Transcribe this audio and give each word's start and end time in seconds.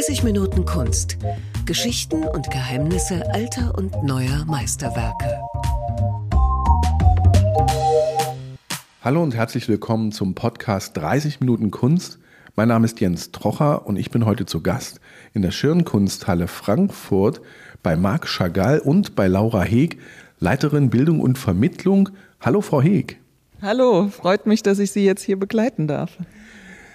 30 0.00 0.22
Minuten 0.22 0.64
Kunst. 0.64 1.18
Geschichten 1.66 2.24
und 2.24 2.50
Geheimnisse 2.50 3.22
alter 3.34 3.74
und 3.76 4.02
neuer 4.02 4.46
Meisterwerke. 4.46 5.38
Hallo 9.02 9.22
und 9.22 9.34
herzlich 9.34 9.68
willkommen 9.68 10.10
zum 10.10 10.34
Podcast 10.34 10.96
30 10.96 11.40
Minuten 11.40 11.70
Kunst. 11.70 12.18
Mein 12.56 12.68
Name 12.68 12.86
ist 12.86 12.98
Jens 12.98 13.30
Trocher 13.30 13.86
und 13.86 13.98
ich 13.98 14.10
bin 14.10 14.24
heute 14.24 14.46
zu 14.46 14.62
Gast 14.62 15.02
in 15.34 15.42
der 15.42 15.50
Schirnkunsthalle 15.50 16.48
Frankfurt 16.48 17.42
bei 17.82 17.94
Marc 17.94 18.26
Chagall 18.26 18.78
und 18.78 19.14
bei 19.14 19.26
Laura 19.26 19.60
Heeg, 19.60 19.98
Leiterin 20.38 20.88
Bildung 20.88 21.20
und 21.20 21.36
Vermittlung. 21.36 22.08
Hallo, 22.40 22.62
Frau 22.62 22.80
Heeg. 22.80 23.20
Hallo, 23.60 24.08
freut 24.08 24.46
mich, 24.46 24.62
dass 24.62 24.78
ich 24.78 24.92
Sie 24.92 25.04
jetzt 25.04 25.22
hier 25.22 25.38
begleiten 25.38 25.86
darf. 25.86 26.16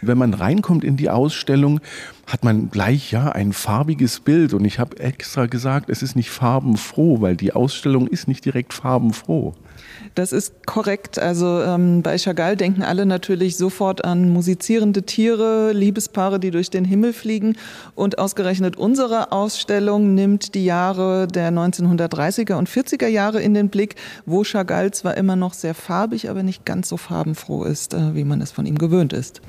Wenn 0.01 0.17
man 0.17 0.33
reinkommt 0.33 0.83
in 0.83 0.97
die 0.97 1.09
Ausstellung, 1.09 1.79
hat 2.27 2.43
man 2.43 2.69
gleich 2.71 3.11
ja 3.11 3.29
ein 3.29 3.53
farbiges 3.53 4.19
Bild. 4.19 4.53
Und 4.53 4.65
ich 4.65 4.79
habe 4.79 4.99
extra 4.99 5.45
gesagt, 5.45 5.89
es 5.89 6.01
ist 6.01 6.15
nicht 6.15 6.31
farbenfroh, 6.31 7.21
weil 7.21 7.35
die 7.35 7.53
Ausstellung 7.53 8.07
ist 8.07 8.27
nicht 8.27 8.43
direkt 8.45 8.73
farbenfroh. 8.73 9.53
Das 10.15 10.31
ist 10.31 10.65
korrekt. 10.65 11.19
Also 11.19 11.61
ähm, 11.61 12.01
bei 12.01 12.17
Chagall 12.17 12.55
denken 12.55 12.83
alle 12.83 13.05
natürlich 13.05 13.57
sofort 13.57 14.05
an 14.05 14.29
musizierende 14.29 15.03
Tiere, 15.03 15.71
Liebespaare, 15.73 16.39
die 16.39 16.51
durch 16.51 16.69
den 16.69 16.85
Himmel 16.85 17.13
fliegen. 17.13 17.57
Und 17.95 18.17
ausgerechnet 18.17 18.77
unsere 18.77 19.31
Ausstellung 19.31 20.15
nimmt 20.15 20.55
die 20.55 20.65
Jahre 20.65 21.27
der 21.27 21.51
1930er 21.51 22.55
und 22.55 22.69
40er 22.69 23.07
Jahre 23.07 23.41
in 23.41 23.53
den 23.53 23.69
Blick, 23.69 23.95
wo 24.25 24.43
Chagall 24.43 24.91
zwar 24.91 25.17
immer 25.17 25.35
noch 25.35 25.53
sehr 25.53 25.75
farbig, 25.75 26.29
aber 26.29 26.43
nicht 26.43 26.65
ganz 26.65 26.89
so 26.89 26.97
farbenfroh 26.97 27.65
ist, 27.65 27.93
äh, 27.93 28.15
wie 28.15 28.23
man 28.23 28.41
es 28.41 28.51
von 28.51 28.65
ihm 28.65 28.77
gewöhnt 28.77 29.13
ist. 29.13 29.41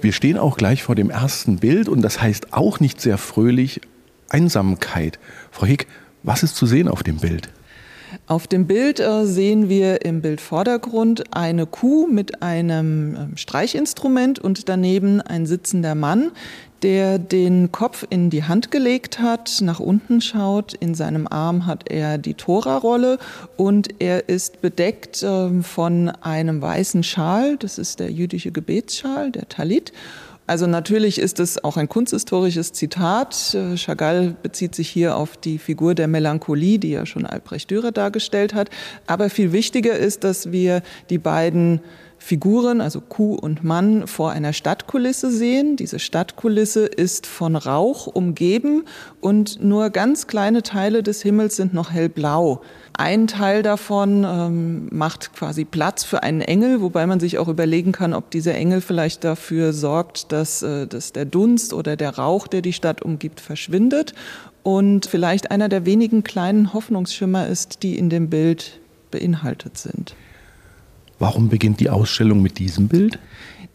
Wir 0.00 0.12
stehen 0.12 0.38
auch 0.38 0.56
gleich 0.56 0.82
vor 0.82 0.94
dem 0.94 1.10
ersten 1.10 1.58
Bild 1.58 1.88
und 1.88 2.02
das 2.02 2.20
heißt 2.20 2.52
auch 2.52 2.80
nicht 2.80 3.00
sehr 3.00 3.18
fröhlich 3.18 3.80
Einsamkeit. 4.28 5.18
Frau 5.50 5.66
Hick, 5.66 5.86
was 6.22 6.42
ist 6.42 6.56
zu 6.56 6.66
sehen 6.66 6.88
auf 6.88 7.02
dem 7.02 7.18
Bild? 7.18 7.48
Auf 8.26 8.46
dem 8.46 8.66
Bild 8.66 9.00
äh, 9.00 9.24
sehen 9.24 9.68
wir 9.68 10.04
im 10.04 10.20
Bildvordergrund 10.20 11.34
eine 11.34 11.66
Kuh 11.66 12.06
mit 12.06 12.42
einem 12.42 13.14
äh, 13.14 13.36
Streichinstrument 13.36 14.38
und 14.38 14.68
daneben 14.68 15.20
ein 15.20 15.46
sitzender 15.46 15.94
Mann, 15.94 16.30
der 16.82 17.18
den 17.18 17.72
Kopf 17.72 18.06
in 18.10 18.30
die 18.30 18.44
Hand 18.44 18.70
gelegt 18.70 19.18
hat, 19.18 19.58
nach 19.60 19.80
unten 19.80 20.20
schaut. 20.20 20.74
In 20.74 20.94
seinem 20.94 21.26
Arm 21.26 21.66
hat 21.66 21.90
er 21.90 22.18
die 22.18 22.34
Tora-Rolle 22.34 23.18
und 23.56 24.00
er 24.00 24.28
ist 24.28 24.60
bedeckt 24.60 25.22
äh, 25.22 25.62
von 25.62 26.10
einem 26.20 26.60
weißen 26.60 27.02
Schal. 27.02 27.56
Das 27.56 27.78
ist 27.78 28.00
der 28.00 28.10
jüdische 28.10 28.52
Gebetsschal, 28.52 29.30
der 29.30 29.48
Talit. 29.48 29.92
Also 30.48 30.68
natürlich 30.68 31.18
ist 31.18 31.40
es 31.40 31.62
auch 31.64 31.76
ein 31.76 31.88
kunsthistorisches 31.88 32.72
Zitat. 32.72 33.54
Äh, 33.54 33.76
Chagall 33.76 34.36
bezieht 34.42 34.74
sich 34.74 34.88
hier 34.88 35.16
auf 35.16 35.36
die 35.36 35.58
Figur 35.58 35.94
der 35.94 36.06
Melancholie, 36.06 36.78
die 36.78 36.90
ja 36.90 37.04
schon 37.04 37.26
Albrecht 37.26 37.70
Dürer 37.70 37.90
dargestellt 37.90 38.54
hat. 38.54 38.70
Aber 39.06 39.28
viel 39.28 39.52
wichtiger 39.52 39.96
ist, 39.96 40.22
dass 40.22 40.52
wir 40.52 40.82
die 41.10 41.18
beiden 41.18 41.80
Figuren, 42.26 42.80
also 42.80 43.00
Kuh 43.00 43.36
und 43.36 43.62
Mann, 43.62 44.08
vor 44.08 44.32
einer 44.32 44.52
Stadtkulisse 44.52 45.30
sehen. 45.30 45.76
Diese 45.76 46.00
Stadtkulisse 46.00 46.84
ist 46.84 47.24
von 47.24 47.54
Rauch 47.54 48.08
umgeben 48.08 48.82
und 49.20 49.62
nur 49.62 49.90
ganz 49.90 50.26
kleine 50.26 50.64
Teile 50.64 51.04
des 51.04 51.22
Himmels 51.22 51.54
sind 51.54 51.72
noch 51.72 51.92
hellblau. 51.92 52.62
Ein 52.94 53.28
Teil 53.28 53.62
davon 53.62 54.26
ähm, 54.28 54.88
macht 54.90 55.34
quasi 55.34 55.64
Platz 55.64 56.02
für 56.02 56.24
einen 56.24 56.40
Engel, 56.40 56.80
wobei 56.80 57.06
man 57.06 57.20
sich 57.20 57.38
auch 57.38 57.46
überlegen 57.46 57.92
kann, 57.92 58.12
ob 58.12 58.32
dieser 58.32 58.56
Engel 58.56 58.80
vielleicht 58.80 59.22
dafür 59.22 59.72
sorgt, 59.72 60.32
dass, 60.32 60.62
äh, 60.62 60.88
dass 60.88 61.12
der 61.12 61.26
Dunst 61.26 61.72
oder 61.72 61.94
der 61.94 62.18
Rauch, 62.18 62.48
der 62.48 62.60
die 62.60 62.72
Stadt 62.72 63.02
umgibt, 63.02 63.38
verschwindet 63.38 64.14
und 64.64 65.06
vielleicht 65.06 65.52
einer 65.52 65.68
der 65.68 65.86
wenigen 65.86 66.24
kleinen 66.24 66.72
Hoffnungsschimmer 66.72 67.46
ist, 67.46 67.84
die 67.84 67.96
in 67.96 68.10
dem 68.10 68.30
Bild 68.30 68.80
beinhaltet 69.12 69.78
sind. 69.78 70.16
Warum 71.18 71.48
beginnt 71.48 71.80
die 71.80 71.90
Ausstellung 71.90 72.42
mit 72.42 72.58
diesem 72.58 72.88
Bild? 72.88 73.18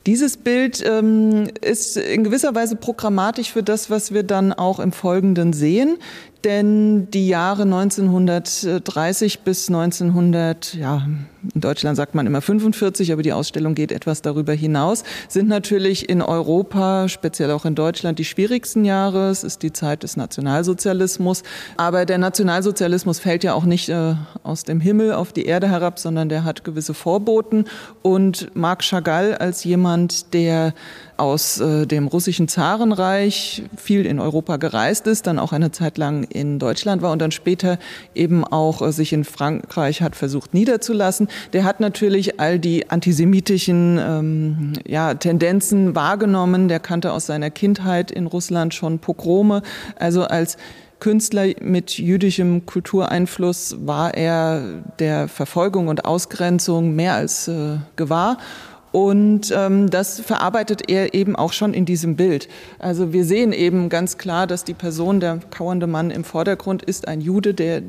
Dieses 0.08 0.38
Bild 0.38 0.84
ähm, 0.84 1.48
ist 1.62 1.96
in 1.96 2.24
gewisser 2.24 2.56
Weise 2.56 2.76
programmatisch 2.76 3.52
für 3.52 3.62
das, 3.62 3.92
was 3.92 4.14
wir 4.14 4.24
dann 4.24 4.52
auch 4.52 4.80
im 4.80 4.92
Folgenden 4.92 5.54
sehen 5.54 5.98
denn 6.44 7.10
die 7.12 7.28
Jahre 7.28 7.64
1930 7.64 9.42
bis 9.42 9.68
1900, 9.70 10.74
ja, 10.74 11.08
in 11.54 11.62
Deutschland 11.62 11.98
sagt 11.98 12.14
man 12.14 12.28
immer 12.28 12.42
45, 12.42 13.12
aber 13.12 13.24
die 13.24 13.34
Ausstellung 13.34 13.74
geht 13.74 13.92
etwas 13.92 14.22
darüber 14.22 14.54
hinaus, 14.54 15.04
sind 15.28 15.48
natürlich 15.48 16.10
in 16.10 16.22
Europa, 16.22 17.08
speziell 17.08 17.52
auch 17.52 17.66
in 17.66 17.76
Deutschland, 17.76 18.20
die 18.20 18.26
schwierigsten 18.26 18.86
Jahre. 18.86 19.30
Es 19.30 19.44
ist 19.44 19.64
die 19.64 19.74
Zeit 19.74 20.04
des 20.04 20.18
Nationalsozialismus. 20.18 21.44
Aber 21.78 22.06
der 22.06 22.18
Nationalsozialismus 22.18 23.20
fällt 23.20 23.44
ja 23.44 23.54
auch 23.54 23.66
nicht 23.66 23.90
äh, 23.90 24.16
aus 24.44 24.64
dem 24.64 24.80
Himmel 24.80 25.14
auf 25.14 25.34
die 25.34 25.46
Erde 25.46 25.70
herab, 25.70 26.00
sondern 26.00 26.30
der 26.30 26.44
hat 26.44 26.64
gewisse 26.64 26.94
Vorboten. 26.94 27.66
Und 28.02 28.56
Marc 28.56 28.84
Chagall 28.84 29.36
als 29.36 29.64
jemand, 29.64 30.34
der 30.34 30.74
aus 31.22 31.60
äh, 31.60 31.86
dem 31.86 32.08
russischen 32.08 32.48
Zarenreich 32.48 33.62
viel 33.78 34.08
in 34.08 34.20
Europa 34.20 34.58
gereist 34.58 35.06
ist, 35.06 35.28
dann 35.28 35.38
auch 35.38 35.54
eine 35.54 35.72
Zeit 35.72 36.00
lang 36.00 36.24
in 36.24 36.58
Deutschland 36.58 37.04
war 37.04 37.12
und 37.12 37.22
dann 37.22 37.32
später 37.32 37.78
eben 38.16 38.44
auch 38.44 38.82
äh, 38.82 38.92
sich 38.92 39.14
in 39.14 39.24
Frankreich 39.24 40.02
hat 40.02 40.16
versucht 40.16 40.56
niederzulassen. 40.56 41.28
Der 41.54 41.64
hat 41.64 41.80
natürlich 41.80 42.40
all 42.40 42.58
die 42.58 42.90
antisemitischen 42.90 44.00
ähm, 44.02 44.74
ja, 44.88 45.14
Tendenzen 45.14 45.94
wahrgenommen. 45.94 46.68
Der 46.68 46.80
kannte 46.80 47.12
aus 47.12 47.28
seiner 47.28 47.52
Kindheit 47.52 48.10
in 48.10 48.26
Russland 48.26 48.74
schon 48.74 48.98
Pogrome. 48.98 49.62
Also 50.00 50.24
als 50.24 50.58
Künstler 51.00 51.48
mit 51.62 52.00
jüdischem 52.00 52.66
Kultureinfluss 52.66 53.76
war 53.86 54.16
er 54.16 54.84
der 54.98 55.28
Verfolgung 55.28 55.88
und 55.88 56.06
Ausgrenzung 56.06 56.96
mehr 56.96 57.14
als 57.14 57.48
äh, 57.48 57.78
gewahr. 57.96 58.38
Und 58.92 59.54
ähm, 59.56 59.90
das 59.90 60.20
verarbeitet 60.20 60.90
er 60.90 61.14
eben 61.14 61.36
auch 61.36 61.54
schon 61.54 61.74
in 61.74 61.86
diesem 61.86 62.16
Bild. 62.16 62.50
Also 62.78 63.14
wir 63.14 63.24
sehen 63.24 63.54
eben 63.54 63.90
ganz 63.90 64.18
klar, 64.18 64.48
dass 64.48 64.64
die 64.64 64.74
Person, 64.74 65.20
der 65.20 65.40
kauernde 65.50 65.88
Mann 65.88 66.12
im 66.12 66.24
Vordergrund 66.24 66.84
ist 66.84 67.08
ein 67.08 67.22
Jude, 67.22 67.54
der 67.54 67.82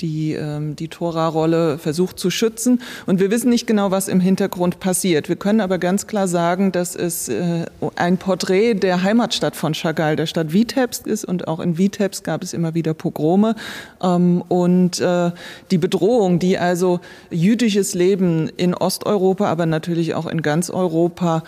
die, 0.00 0.34
ähm, 0.34 0.76
die 0.76 0.88
Tora-Rolle 0.88 1.78
versucht 1.78 2.18
zu 2.18 2.30
schützen. 2.30 2.82
Und 3.06 3.20
wir 3.20 3.30
wissen 3.30 3.50
nicht 3.50 3.66
genau, 3.66 3.90
was 3.90 4.08
im 4.08 4.20
Hintergrund 4.20 4.80
passiert. 4.80 5.28
Wir 5.28 5.36
können 5.36 5.60
aber 5.60 5.78
ganz 5.78 6.06
klar 6.06 6.28
sagen, 6.28 6.72
dass 6.72 6.96
es 6.96 7.28
äh, 7.28 7.66
ein 7.96 8.18
Porträt 8.18 8.74
der 8.74 9.02
Heimatstadt 9.02 9.56
von 9.56 9.74
Chagall, 9.74 10.16
der 10.16 10.26
Stadt 10.26 10.52
Vitebsk 10.52 11.06
ist. 11.06 11.24
Und 11.24 11.48
auch 11.48 11.60
in 11.60 11.78
Vitebsk 11.78 12.24
gab 12.24 12.42
es 12.42 12.52
immer 12.52 12.74
wieder 12.74 12.94
Pogrome. 12.94 13.54
Ähm, 14.02 14.42
und 14.48 15.00
äh, 15.00 15.30
die 15.70 15.78
Bedrohung, 15.78 16.38
die 16.38 16.58
also 16.58 17.00
jüdisches 17.30 17.94
Leben 17.94 18.48
in 18.56 18.74
Osteuropa, 18.74 19.46
aber 19.46 19.66
natürlich 19.66 20.14
auch 20.14 20.26
in 20.26 20.42
ganz 20.42 20.70
Europa 20.70 21.42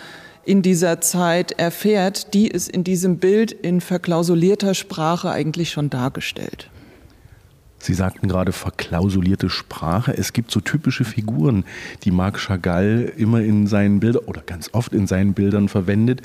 in 0.45 0.61
dieser 0.61 0.99
Zeit 1.01 1.53
erfährt, 1.53 2.33
die 2.33 2.47
ist 2.47 2.69
in 2.69 2.83
diesem 2.83 3.17
Bild 3.17 3.51
in 3.51 3.81
verklausulierter 3.81 4.73
Sprache 4.73 5.31
eigentlich 5.31 5.71
schon 5.71 5.89
dargestellt. 5.89 6.69
Sie 7.83 7.93
sagten 7.93 8.29
gerade 8.29 8.53
verklausulierte 8.53 9.49
Sprache. 9.49 10.17
Es 10.17 10.31
gibt 10.31 10.51
so 10.51 10.61
typische 10.61 11.03
Figuren, 11.03 11.65
die 12.03 12.11
Marc 12.11 12.39
Chagall 12.39 13.11
immer 13.17 13.41
in 13.41 13.67
seinen 13.67 13.99
Bildern 13.99 14.23
oder 14.23 14.41
ganz 14.41 14.69
oft 14.71 14.93
in 14.93 15.05
seinen 15.05 15.33
Bildern 15.33 15.67
verwendet. 15.67 16.21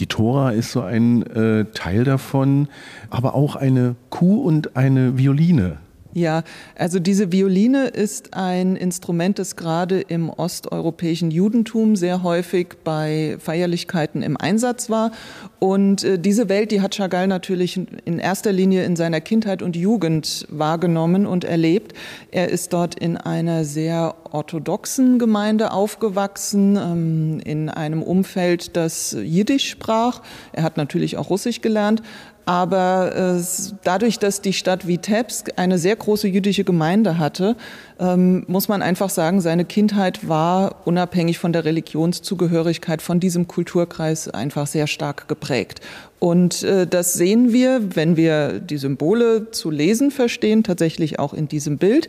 Die 0.00 0.08
Tora 0.08 0.50
ist 0.50 0.72
so 0.72 0.82
ein 0.82 1.22
äh, 1.22 1.66
Teil 1.66 2.02
davon, 2.02 2.66
aber 3.10 3.36
auch 3.36 3.54
eine 3.54 3.94
Kuh 4.08 4.42
und 4.42 4.76
eine 4.76 5.16
Violine. 5.16 5.78
Ja, 6.12 6.42
also 6.74 6.98
diese 6.98 7.30
Violine 7.30 7.86
ist 7.86 8.34
ein 8.34 8.74
Instrument, 8.74 9.38
das 9.38 9.54
gerade 9.54 10.00
im 10.00 10.28
osteuropäischen 10.28 11.30
Judentum 11.30 11.94
sehr 11.94 12.24
häufig 12.24 12.78
bei 12.82 13.36
Feierlichkeiten 13.38 14.22
im 14.22 14.36
Einsatz 14.36 14.90
war. 14.90 15.12
Und 15.60 16.02
äh, 16.02 16.18
diese 16.18 16.48
Welt, 16.48 16.72
die 16.72 16.80
hat 16.80 16.96
Chagall 16.96 17.28
natürlich 17.28 17.78
in 18.04 18.18
erster 18.18 18.50
Linie 18.50 18.84
in 18.84 18.96
seiner 18.96 19.20
Kindheit 19.20 19.62
und 19.62 19.76
Jugend 19.76 20.46
wahrgenommen 20.50 21.26
und 21.26 21.44
erlebt. 21.44 21.92
Er 22.32 22.48
ist 22.48 22.72
dort 22.72 22.96
in 22.96 23.16
einer 23.16 23.64
sehr 23.64 24.16
orthodoxen 24.32 25.20
Gemeinde 25.20 25.72
aufgewachsen, 25.72 26.76
ähm, 26.76 27.40
in 27.44 27.68
einem 27.68 28.02
Umfeld, 28.02 28.76
das 28.76 29.12
Jiddisch 29.12 29.68
sprach. 29.68 30.22
Er 30.52 30.64
hat 30.64 30.76
natürlich 30.76 31.16
auch 31.16 31.30
Russisch 31.30 31.60
gelernt, 31.60 32.02
aber 32.46 33.38
äh, 33.38 33.42
dadurch, 33.84 34.18
dass 34.18 34.40
die 34.40 34.52
Stadt 34.52 34.86
Vitebsk 34.86 35.50
eine 35.56 35.78
sehr 35.78 35.96
große 35.96 36.28
jüdische 36.28 36.64
Gemeinde 36.64 37.18
hatte, 37.18 37.56
ähm, 37.98 38.44
muss 38.48 38.68
man 38.68 38.82
einfach 38.82 39.10
sagen, 39.10 39.40
seine 39.40 39.64
Kindheit 39.64 40.28
war 40.28 40.86
unabhängig 40.86 41.38
von 41.38 41.52
der 41.52 41.64
Religionszugehörigkeit 41.64 43.02
von 43.02 43.20
diesem 43.20 43.46
Kulturkreis 43.46 44.28
einfach 44.28 44.66
sehr 44.66 44.86
stark 44.86 45.28
geprägt. 45.28 45.80
Und 46.20 46.62
äh, 46.62 46.86
das 46.86 47.14
sehen 47.14 47.52
wir, 47.52 47.96
wenn 47.96 48.16
wir 48.16 48.60
die 48.60 48.76
Symbole 48.76 49.50
zu 49.50 49.70
lesen 49.70 50.10
verstehen, 50.10 50.62
tatsächlich 50.62 51.18
auch 51.18 51.34
in 51.34 51.48
diesem 51.48 51.78
Bild. 51.78 52.08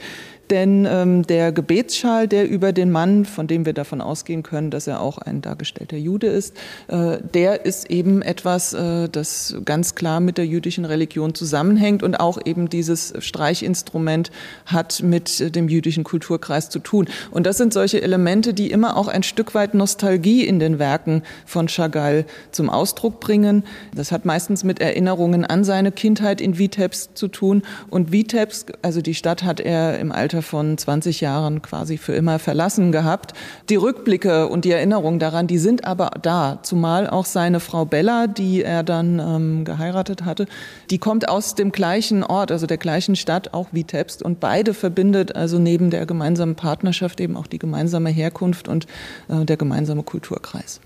denn 0.52 0.86
ähm, 0.90 1.26
der 1.26 1.52
Gebetsschal, 1.52 2.28
der 2.28 2.48
über 2.48 2.74
den 2.74 2.92
Mann, 2.92 3.26
von 3.26 3.48
dem 3.48 3.66
wir 3.66 3.74
davon 3.74 4.02
ausgehen 4.02 4.44
können, 4.44 4.70
dass 4.70 4.86
er 4.86 5.00
auch 5.00 5.18
ein 5.18 5.42
dargestellter 5.42 5.96
Jude 5.96 6.28
ist, 6.28 6.56
äh, 6.90 7.20
der 7.34 7.66
ist 7.66 7.90
eben 7.90 8.22
etwas, 8.22 8.74
äh, 8.74 9.08
das 9.08 9.56
ganz 9.64 9.96
klar 9.96 10.20
mit 10.20 10.38
der 10.38 10.46
jüdischen 10.46 10.84
Religion 10.84 11.34
zusammenhängt 11.34 12.04
und 12.04 12.16
auch 12.16 12.38
eben 12.46 12.70
dieses 12.70 13.14
Streichinstrument 13.18 14.30
hat 14.66 15.02
mit 15.02 15.56
dem 15.56 15.70
jüdischen 15.70 16.04
Kulturkreis 16.04 16.70
zu 16.70 16.80
tun. 16.80 17.08
Und 17.32 17.46
das 17.46 17.58
sind 17.58 17.72
solche 17.72 18.02
Elemente, 18.02 18.54
die 18.54 18.72
immer 18.72 18.98
auch 18.98 19.08
ein 19.08 19.24
Stück 19.24 19.56
weit 19.56 19.74
Nostalgie 19.74 20.46
in 20.46 20.60
den 20.60 20.80
Werken 20.80 21.24
von 21.46 21.68
Chagall 21.68 22.26
zum 22.52 22.70
Ausdruck 22.70 23.22
bringen. 23.22 23.64
Hat 24.10 24.24
meistens 24.24 24.64
mit 24.64 24.80
Erinnerungen 24.80 25.44
an 25.44 25.66
seine 25.66 25.92
Kindheit 25.92 26.40
in 26.40 26.58
Vitebsk 26.58 27.18
zu 27.18 27.28
tun. 27.28 27.64
Und 27.90 28.14
Vitebsk, 28.14 28.72
also 28.82 29.02
die 29.02 29.14
Stadt 29.14 29.44
hat 29.44 29.60
er 29.60 30.00
im 30.00 30.14
Alter 30.14 30.42
von 30.42 30.78
20 30.78 31.20
Jahren 31.20 31.62
quasi 31.62 31.98
für 31.98 32.14
immer 32.14 32.40
verlassen 32.40 32.94
gehabt. 32.94 33.34
Die 33.70 33.76
Rückblicke 33.76 34.48
und 34.48 34.64
die 34.64 34.72
Erinnerungen 34.72 35.20
daran, 35.20 35.48
die 35.48 35.58
sind 35.58 35.86
aber 35.86 36.12
da. 36.22 36.60
Zumal 36.64 37.10
auch 37.10 37.26
seine 37.26 37.60
Frau 37.60 37.84
Bella, 37.84 38.28
die 38.28 38.64
er 38.64 38.84
dann 38.84 39.20
ähm, 39.20 39.66
geheiratet 39.66 40.24
hatte, 40.24 40.48
die 40.90 40.98
kommt 40.98 41.28
aus 41.28 41.56
dem 41.56 41.72
gleichen 41.72 42.24
Ort, 42.24 42.52
also 42.52 42.68
der 42.68 42.78
gleichen 42.78 43.16
Stadt, 43.16 43.54
auch 43.54 43.68
Vitebsk. 43.74 44.24
Und 44.24 44.40
beide 44.40 44.74
verbindet 44.74 45.36
also 45.36 45.60
neben 45.60 45.90
der 45.90 46.06
gemeinsamen 46.06 46.56
Partnerschaft 46.56 47.20
eben 47.20 47.36
auch 47.36 47.48
die 47.48 47.60
gemeinsame 47.60 48.10
Herkunft 48.10 48.70
und 48.70 48.88
äh, 49.28 49.44
der 49.44 49.58
gemeinsame 49.58 50.04
Kulturkreis. 50.04 50.80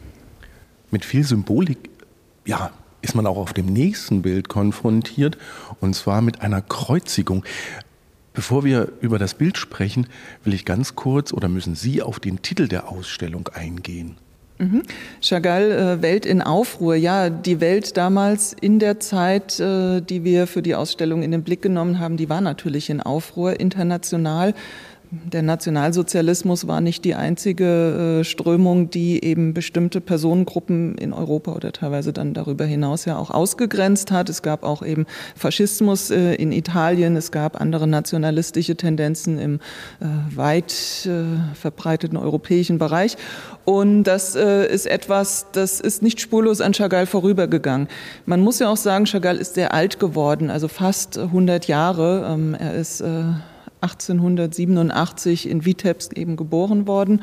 Mit 0.91 1.03
viel 1.03 1.23
Symbolik, 1.23 1.89
ja, 2.45 2.71
ist 3.05 3.15
man 3.15 3.27
auch 3.27 3.37
auf 3.37 3.53
dem 3.53 3.67
nächsten 3.67 4.23
Bild 4.23 4.49
konfrontiert, 4.49 5.37
und 5.79 5.95
zwar 5.95 6.21
mit 6.21 6.41
einer 6.41 6.61
Kreuzigung. 6.61 7.45
Bevor 8.33 8.65
wir 8.65 8.91
über 8.99 9.19
das 9.19 9.35
Bild 9.35 9.57
sprechen, 9.57 10.07
will 10.43 10.53
ich 10.53 10.65
ganz 10.65 10.95
kurz 10.95 11.31
oder 11.31 11.47
müssen 11.47 11.75
Sie 11.75 12.01
auf 12.01 12.19
den 12.19 12.41
Titel 12.41 12.67
der 12.67 12.89
Ausstellung 12.89 13.47
eingehen. 13.53 14.17
Mhm. 14.57 14.83
Chagall, 15.21 15.71
äh, 15.71 16.01
Welt 16.01 16.25
in 16.25 16.41
Aufruhr. 16.41 16.95
Ja, 16.95 17.29
die 17.29 17.61
Welt 17.61 17.95
damals 17.95 18.53
in 18.53 18.79
der 18.79 18.99
Zeit, 18.99 19.59
äh, 19.59 20.01
die 20.01 20.23
wir 20.23 20.47
für 20.47 20.61
die 20.61 20.75
Ausstellung 20.75 21.23
in 21.23 21.31
den 21.31 21.43
Blick 21.43 21.61
genommen 21.61 21.99
haben, 21.99 22.17
die 22.17 22.29
war 22.29 22.41
natürlich 22.41 22.89
in 22.89 23.01
Aufruhr 23.01 23.59
international 23.59 24.53
der 25.25 25.41
Nationalsozialismus 25.41 26.67
war 26.67 26.81
nicht 26.81 27.05
die 27.05 27.15
einzige 27.15 28.19
äh, 28.19 28.23
Strömung, 28.23 28.89
die 28.89 29.23
eben 29.23 29.53
bestimmte 29.53 30.01
Personengruppen 30.01 30.97
in 30.97 31.13
Europa 31.13 31.53
oder 31.53 31.71
teilweise 31.71 32.13
dann 32.13 32.33
darüber 32.33 32.65
hinaus 32.65 33.05
ja 33.05 33.17
auch 33.17 33.31
ausgegrenzt 33.31 34.11
hat. 34.11 34.29
Es 34.29 34.41
gab 34.41 34.63
auch 34.63 34.83
eben 34.83 35.05
Faschismus 35.35 36.11
äh, 36.11 36.35
in 36.35 36.51
Italien, 36.51 37.15
es 37.15 37.31
gab 37.31 37.59
andere 37.59 37.87
nationalistische 37.87 38.75
Tendenzen 38.75 39.39
im 39.39 39.55
äh, 39.99 40.05
weit 40.35 40.73
verbreiteten 41.53 42.17
europäischen 42.17 42.77
Bereich. 42.77 43.17
Und 43.63 44.03
das 44.03 44.35
ist 44.35 44.85
etwas, 44.85 45.47
das 45.51 45.79
ist 45.79 46.03
nicht 46.03 46.21
spurlos 46.21 46.61
an 46.61 46.73
Chagall 46.73 47.05
vorübergegangen. 47.05 47.87
Man 48.25 48.41
muss 48.41 48.59
ja 48.59 48.69
auch 48.69 48.77
sagen, 48.77 49.05
Chagall 49.05 49.37
ist 49.37 49.55
sehr 49.55 49.73
alt 49.73 49.99
geworden, 49.99 50.49
also 50.49 50.67
fast 50.67 51.17
100 51.17 51.67
Jahre. 51.67 52.27
Ähm, 52.31 52.55
er 52.55 52.75
ist 52.75 53.03
1887 53.85 55.49
in 55.49 55.65
Vitebsk 55.65 56.17
eben 56.17 56.35
geboren 56.35 56.87
worden 56.87 57.21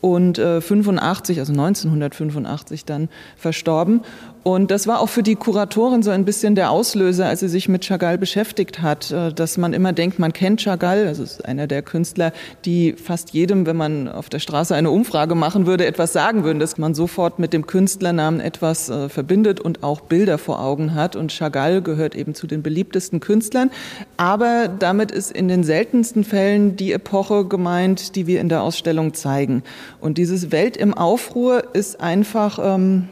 und 0.00 0.38
äh, 0.38 0.60
85, 0.60 1.38
also 1.38 1.52
1985 1.52 2.84
dann 2.84 3.08
verstorben. 3.36 4.02
Und 4.44 4.72
das 4.72 4.88
war 4.88 5.00
auch 5.00 5.08
für 5.08 5.22
die 5.22 5.36
Kuratorin 5.36 6.02
so 6.02 6.10
ein 6.10 6.24
bisschen 6.24 6.56
der 6.56 6.72
Auslöser, 6.72 7.26
als 7.26 7.40
sie 7.40 7.48
sich 7.48 7.68
mit 7.68 7.84
Chagall 7.84 8.18
beschäftigt 8.18 8.82
hat, 8.82 9.12
äh, 9.12 9.32
dass 9.32 9.56
man 9.56 9.72
immer 9.72 9.92
denkt, 9.92 10.18
man 10.18 10.32
kennt 10.32 10.60
Chagall, 10.60 11.06
also 11.06 11.22
ist 11.22 11.44
einer 11.44 11.68
der 11.68 11.82
Künstler, 11.82 12.32
die 12.64 12.94
fast 12.94 13.30
jedem, 13.30 13.66
wenn 13.66 13.76
man 13.76 14.08
auf 14.08 14.28
der 14.28 14.40
Straße 14.40 14.74
eine 14.74 14.90
Umfrage 14.90 15.36
machen 15.36 15.66
würde, 15.66 15.86
etwas 15.86 16.12
sagen 16.12 16.42
würden, 16.42 16.58
dass 16.58 16.76
man 16.76 16.94
sofort 16.94 17.38
mit 17.38 17.52
dem 17.52 17.66
Künstlernamen 17.68 18.40
etwas 18.40 18.88
äh, 18.88 19.08
verbindet 19.08 19.60
und 19.60 19.84
auch 19.84 20.00
Bilder 20.00 20.38
vor 20.38 20.60
Augen 20.60 20.94
hat. 20.94 21.14
Und 21.14 21.30
Chagall 21.30 21.80
gehört 21.80 22.16
eben 22.16 22.34
zu 22.34 22.48
den 22.48 22.62
beliebtesten 22.62 23.20
Künstlern. 23.20 23.70
Aber 24.16 24.66
damit 24.66 25.12
ist 25.12 25.30
in 25.30 25.46
den 25.46 25.62
seltensten 25.62 26.24
Fällen 26.24 26.74
die 26.74 26.92
Epoche 26.92 27.44
gemeint, 27.44 28.16
die 28.16 28.26
wir 28.26 28.40
in 28.40 28.48
der 28.48 28.64
Ausstellung 28.64 29.14
zeigen. 29.14 29.62
Und 30.00 30.18
dieses 30.18 30.50
Welt 30.50 30.76
im 30.76 30.94
Aufruhr 30.94 31.62
ist 31.74 32.00
einfach 32.00 32.58
ähm, 32.60 33.08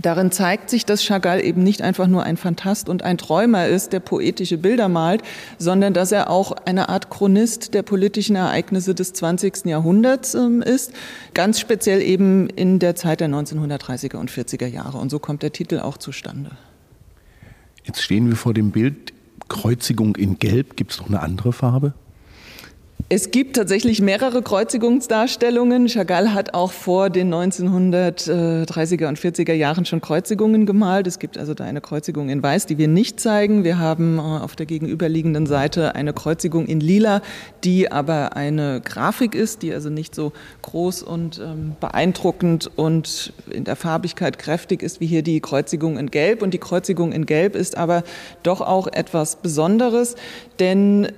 Darin 0.00 0.30
zeigt 0.30 0.70
sich, 0.70 0.86
dass 0.86 1.02
Chagall 1.02 1.44
eben 1.44 1.64
nicht 1.64 1.82
einfach 1.82 2.06
nur 2.06 2.22
ein 2.22 2.36
Phantast 2.36 2.88
und 2.88 3.02
ein 3.02 3.18
Träumer 3.18 3.66
ist, 3.66 3.92
der 3.92 3.98
poetische 3.98 4.56
Bilder 4.56 4.88
malt, 4.88 5.22
sondern 5.58 5.94
dass 5.94 6.12
er 6.12 6.30
auch 6.30 6.52
eine 6.52 6.88
Art 6.88 7.10
Chronist 7.10 7.74
der 7.74 7.82
politischen 7.82 8.36
Ereignisse 8.36 8.94
des 8.94 9.12
20. 9.14 9.66
Jahrhunderts 9.66 10.34
ähm, 10.34 10.62
ist, 10.62 10.92
ganz 11.34 11.58
speziell 11.58 12.02
eben 12.02 12.48
in 12.50 12.78
der 12.78 12.94
Zeit 12.94 13.20
der 13.20 13.28
1930er 13.28 14.16
und 14.16 14.30
40er 14.30 14.66
Jahre. 14.66 14.98
Und 14.98 15.10
so 15.10 15.18
kommt 15.18 15.42
der 15.42 15.52
Titel 15.52 15.80
auch 15.80 15.98
zustande. 15.98 16.52
Jetzt 17.82 18.00
stehen 18.02 18.28
wir 18.28 18.36
vor 18.36 18.54
dem 18.54 18.70
Bild 18.70 19.12
Kreuzigung 19.48 20.14
in 20.14 20.38
Gelb. 20.38 20.76
Gibt 20.76 20.92
es 20.92 21.00
noch 21.00 21.08
eine 21.08 21.20
andere 21.20 21.52
Farbe? 21.52 21.94
Es 23.12 23.32
gibt 23.32 23.56
tatsächlich 23.56 24.00
mehrere 24.00 24.40
Kreuzigungsdarstellungen. 24.40 25.88
Chagall 25.88 26.32
hat 26.32 26.54
auch 26.54 26.70
vor 26.70 27.10
den 27.10 27.34
1930er 27.34 29.08
und 29.08 29.18
40er 29.18 29.52
Jahren 29.52 29.84
schon 29.84 30.00
Kreuzigungen 30.00 30.64
gemalt. 30.64 31.08
Es 31.08 31.18
gibt 31.18 31.36
also 31.36 31.52
da 31.52 31.64
eine 31.64 31.80
Kreuzigung 31.80 32.28
in 32.28 32.40
Weiß, 32.40 32.66
die 32.66 32.78
wir 32.78 32.86
nicht 32.86 33.18
zeigen. 33.18 33.64
Wir 33.64 33.80
haben 33.80 34.18
äh, 34.18 34.20
auf 34.20 34.54
der 34.54 34.66
gegenüberliegenden 34.66 35.46
Seite 35.48 35.96
eine 35.96 36.12
Kreuzigung 36.12 36.66
in 36.66 36.78
Lila, 36.78 37.20
die 37.64 37.90
aber 37.90 38.36
eine 38.36 38.80
Grafik 38.80 39.34
ist, 39.34 39.62
die 39.62 39.74
also 39.74 39.90
nicht 39.90 40.14
so 40.14 40.32
groß 40.62 41.02
und 41.02 41.40
ähm, 41.40 41.72
beeindruckend 41.80 42.70
und 42.76 43.32
in 43.50 43.64
der 43.64 43.74
Farbigkeit 43.74 44.38
kräftig 44.38 44.84
ist 44.84 45.00
wie 45.00 45.06
hier 45.06 45.24
die 45.24 45.40
Kreuzigung 45.40 45.98
in 45.98 46.12
Gelb. 46.12 46.42
Und 46.42 46.54
die 46.54 46.58
Kreuzigung 46.58 47.10
in 47.10 47.26
Gelb 47.26 47.56
ist 47.56 47.76
aber 47.76 48.04
doch 48.44 48.60
auch 48.60 48.86
etwas 48.86 49.34
Besonderes, 49.34 50.14
denn 50.60 51.08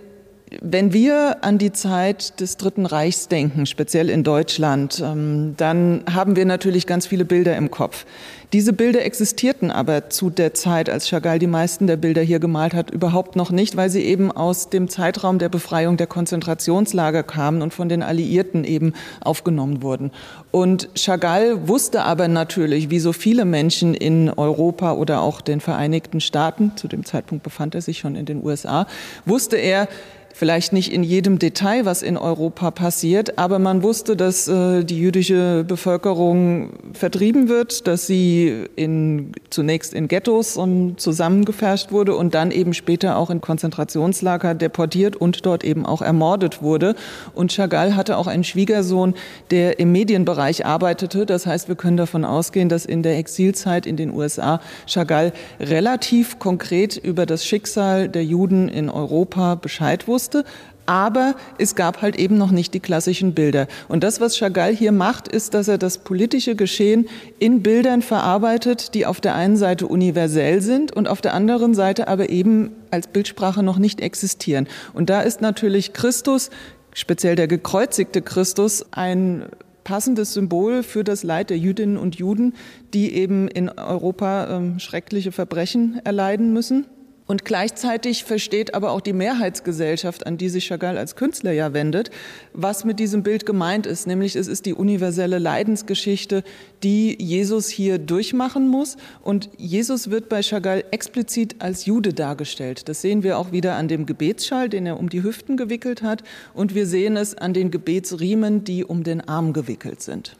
wenn 0.60 0.92
wir 0.92 1.38
an 1.42 1.58
die 1.58 1.72
Zeit 1.72 2.40
des 2.40 2.56
Dritten 2.56 2.86
Reichs 2.86 3.28
denken, 3.28 3.66
speziell 3.66 4.10
in 4.10 4.24
Deutschland, 4.24 5.02
ähm, 5.04 5.54
dann 5.56 6.02
haben 6.12 6.36
wir 6.36 6.44
natürlich 6.44 6.86
ganz 6.86 7.06
viele 7.06 7.24
Bilder 7.24 7.56
im 7.56 7.70
Kopf. 7.70 8.04
Diese 8.52 8.74
Bilder 8.74 9.02
existierten 9.02 9.70
aber 9.70 10.10
zu 10.10 10.28
der 10.28 10.52
Zeit, 10.52 10.90
als 10.90 11.08
Chagall 11.08 11.38
die 11.38 11.46
meisten 11.46 11.86
der 11.86 11.96
Bilder 11.96 12.20
hier 12.20 12.38
gemalt 12.38 12.74
hat, 12.74 12.90
überhaupt 12.90 13.34
noch 13.34 13.50
nicht, 13.50 13.78
weil 13.78 13.88
sie 13.88 14.02
eben 14.02 14.30
aus 14.30 14.68
dem 14.68 14.90
Zeitraum 14.90 15.38
der 15.38 15.48
Befreiung 15.48 15.96
der 15.96 16.06
Konzentrationslager 16.06 17.22
kamen 17.22 17.62
und 17.62 17.72
von 17.72 17.88
den 17.88 18.02
Alliierten 18.02 18.64
eben 18.64 18.92
aufgenommen 19.22 19.82
wurden. 19.82 20.10
Und 20.50 20.90
Chagall 20.94 21.66
wusste 21.66 22.02
aber 22.02 22.28
natürlich, 22.28 22.90
wie 22.90 22.98
so 22.98 23.14
viele 23.14 23.46
Menschen 23.46 23.94
in 23.94 24.28
Europa 24.28 24.92
oder 24.92 25.22
auch 25.22 25.40
den 25.40 25.60
Vereinigten 25.60 26.20
Staaten, 26.20 26.72
zu 26.76 26.88
dem 26.88 27.06
Zeitpunkt 27.06 27.44
befand 27.44 27.74
er 27.74 27.80
sich 27.80 28.00
schon 28.00 28.16
in 28.16 28.26
den 28.26 28.44
USA, 28.44 28.86
wusste 29.24 29.56
er, 29.56 29.88
vielleicht 30.32 30.72
nicht 30.72 30.92
in 30.92 31.02
jedem 31.02 31.38
Detail, 31.38 31.84
was 31.84 32.02
in 32.02 32.16
Europa 32.16 32.70
passiert, 32.70 33.38
aber 33.38 33.58
man 33.58 33.82
wusste, 33.82 34.16
dass 34.16 34.48
äh, 34.48 34.84
die 34.84 34.98
jüdische 34.98 35.64
Bevölkerung 35.66 36.70
vertrieben 36.92 37.48
wird, 37.48 37.86
dass 37.86 38.06
sie 38.06 38.66
in, 38.76 39.32
zunächst 39.50 39.94
in 39.94 40.08
Ghettos 40.08 40.56
und 40.56 41.00
zusammengefärscht 41.00 41.92
wurde 41.92 42.16
und 42.16 42.34
dann 42.34 42.50
eben 42.50 42.74
später 42.74 43.16
auch 43.16 43.30
in 43.30 43.40
Konzentrationslager 43.40 44.54
deportiert 44.54 45.16
und 45.16 45.44
dort 45.46 45.64
eben 45.64 45.86
auch 45.86 46.02
ermordet 46.02 46.62
wurde. 46.62 46.94
Und 47.34 47.52
Chagall 47.52 47.94
hatte 47.94 48.16
auch 48.16 48.26
einen 48.26 48.44
Schwiegersohn, 48.44 49.14
der 49.50 49.78
im 49.78 49.92
Medienbereich 49.92 50.66
arbeitete. 50.66 51.26
Das 51.26 51.46
heißt, 51.46 51.68
wir 51.68 51.76
können 51.76 51.96
davon 51.96 52.24
ausgehen, 52.24 52.68
dass 52.68 52.86
in 52.86 53.02
der 53.02 53.18
Exilzeit 53.18 53.86
in 53.86 53.96
den 53.96 54.12
USA 54.12 54.60
Chagall 54.86 55.32
relativ 55.60 56.38
konkret 56.38 56.96
über 56.96 57.26
das 57.26 57.44
Schicksal 57.44 58.08
der 58.08 58.24
Juden 58.24 58.68
in 58.68 58.88
Europa 58.88 59.54
Bescheid 59.56 60.08
wusste 60.08 60.21
wusste, 60.22 60.44
aber 60.86 61.34
es 61.58 61.74
gab 61.74 62.02
halt 62.02 62.16
eben 62.16 62.38
noch 62.38 62.50
nicht 62.50 62.74
die 62.74 62.80
klassischen 62.80 63.34
Bilder. 63.34 63.66
Und 63.88 64.02
das, 64.04 64.20
was 64.20 64.36
Chagall 64.36 64.74
hier 64.74 64.92
macht, 64.92 65.28
ist, 65.28 65.54
dass 65.54 65.68
er 65.68 65.78
das 65.78 65.98
politische 65.98 66.56
Geschehen 66.56 67.08
in 67.38 67.62
Bildern 67.62 68.02
verarbeitet, 68.02 68.94
die 68.94 69.06
auf 69.06 69.20
der 69.20 69.34
einen 69.34 69.56
Seite 69.56 69.86
universell 69.86 70.60
sind 70.60 70.92
und 70.92 71.08
auf 71.08 71.20
der 71.20 71.34
anderen 71.34 71.74
Seite 71.74 72.08
aber 72.08 72.30
eben 72.30 72.72
als 72.90 73.06
Bildsprache 73.06 73.62
noch 73.62 73.78
nicht 73.78 74.00
existieren. 74.00 74.68
Und 74.92 75.08
da 75.10 75.22
ist 75.22 75.40
natürlich 75.40 75.92
Christus, 75.92 76.50
speziell 76.94 77.36
der 77.36 77.48
gekreuzigte 77.48 78.22
Christus, 78.22 78.84
ein 78.90 79.46
passendes 79.84 80.34
Symbol 80.34 80.82
für 80.82 81.02
das 81.04 81.22
Leid 81.22 81.50
der 81.50 81.58
Jüdinnen 81.58 81.96
und 81.96 82.16
Juden, 82.16 82.54
die 82.94 83.14
eben 83.14 83.48
in 83.48 83.68
Europa 83.68 84.56
ähm, 84.56 84.78
schreckliche 84.78 85.32
Verbrechen 85.32 86.00
erleiden 86.04 86.52
müssen. 86.52 86.86
Und 87.32 87.46
gleichzeitig 87.46 88.24
versteht 88.24 88.74
aber 88.74 88.90
auch 88.90 89.00
die 89.00 89.14
Mehrheitsgesellschaft, 89.14 90.26
an 90.26 90.36
die 90.36 90.50
sich 90.50 90.66
Chagall 90.66 90.98
als 90.98 91.16
Künstler 91.16 91.52
ja 91.52 91.72
wendet, 91.72 92.10
was 92.52 92.84
mit 92.84 93.00
diesem 93.00 93.22
Bild 93.22 93.46
gemeint 93.46 93.86
ist. 93.86 94.06
Nämlich 94.06 94.36
es 94.36 94.48
ist 94.48 94.66
die 94.66 94.74
universelle 94.74 95.38
Leidensgeschichte, 95.38 96.44
die 96.82 97.16
Jesus 97.18 97.70
hier 97.70 97.96
durchmachen 97.98 98.68
muss. 98.68 98.98
Und 99.22 99.48
Jesus 99.56 100.10
wird 100.10 100.28
bei 100.28 100.42
Chagall 100.42 100.84
explizit 100.90 101.56
als 101.60 101.86
Jude 101.86 102.12
dargestellt. 102.12 102.86
Das 102.90 103.00
sehen 103.00 103.22
wir 103.22 103.38
auch 103.38 103.50
wieder 103.50 103.76
an 103.76 103.88
dem 103.88 104.04
Gebetsschall, 104.04 104.68
den 104.68 104.84
er 104.84 105.00
um 105.00 105.08
die 105.08 105.22
Hüften 105.22 105.56
gewickelt 105.56 106.02
hat. 106.02 106.22
Und 106.52 106.74
wir 106.74 106.86
sehen 106.86 107.16
es 107.16 107.34
an 107.34 107.54
den 107.54 107.70
Gebetsriemen, 107.70 108.64
die 108.64 108.84
um 108.84 109.04
den 109.04 109.26
Arm 109.26 109.54
gewickelt 109.54 110.02
sind. 110.02 110.36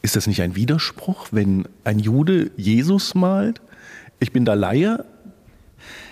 Ist 0.00 0.16
das 0.16 0.26
nicht 0.26 0.40
ein 0.40 0.56
Widerspruch, 0.56 1.26
wenn 1.32 1.68
ein 1.84 1.98
Jude 1.98 2.50
Jesus 2.56 3.14
malt? 3.14 3.60
Ich 4.18 4.32
bin 4.32 4.46
da 4.46 4.54
Laie, 4.54 5.04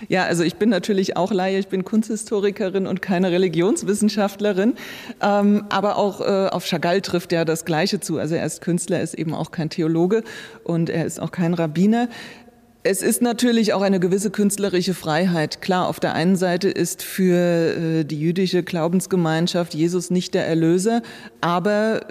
ja, 0.09 0.25
also 0.25 0.43
ich 0.43 0.57
bin 0.57 0.69
natürlich 0.69 1.17
auch 1.17 1.33
Laie, 1.33 1.59
ich 1.59 1.69
bin 1.69 1.85
Kunsthistorikerin 1.85 2.87
und 2.87 3.03
keine 3.03 3.31
Religionswissenschaftlerin, 3.31 4.75
ähm, 5.21 5.65
aber 5.69 5.97
auch 5.97 6.21
äh, 6.21 6.49
auf 6.49 6.65
Chagall 6.65 7.01
trifft 7.01 7.33
ja 7.33 7.45
das 7.45 7.65
Gleiche 7.65 8.01
zu. 8.01 8.19
Also 8.19 8.35
er 8.35 8.47
ist 8.47 8.61
Künstler, 8.61 8.99
er 8.99 9.03
ist 9.03 9.15
eben 9.15 9.35
auch 9.35 9.51
kein 9.51 9.71
Theologe 9.71 10.23
und 10.65 10.91
er 10.91 11.05
ist 11.07 11.21
auch 11.21 11.31
kein 11.31 11.55
Rabbiner. 11.55 12.09
Es 12.87 13.01
ist 13.01 13.23
natürlich 13.23 13.73
auch 13.73 13.81
eine 13.81 13.99
gewisse 13.99 14.31
künstlerische 14.31 14.93
Freiheit. 14.93 15.63
Klar, 15.63 15.89
auf 15.89 16.01
der 16.01 16.13
einen 16.13 16.37
Seite 16.37 16.69
ist 16.69 17.03
für 17.03 17.35
äh, 17.35 18.05
die 18.05 18.21
jüdische 18.21 18.63
Glaubensgemeinschaft 18.63 19.73
Jesus 19.73 20.11
nicht 20.11 20.35
der 20.35 20.47
Erlöser, 20.47 21.01
aber 21.41 22.03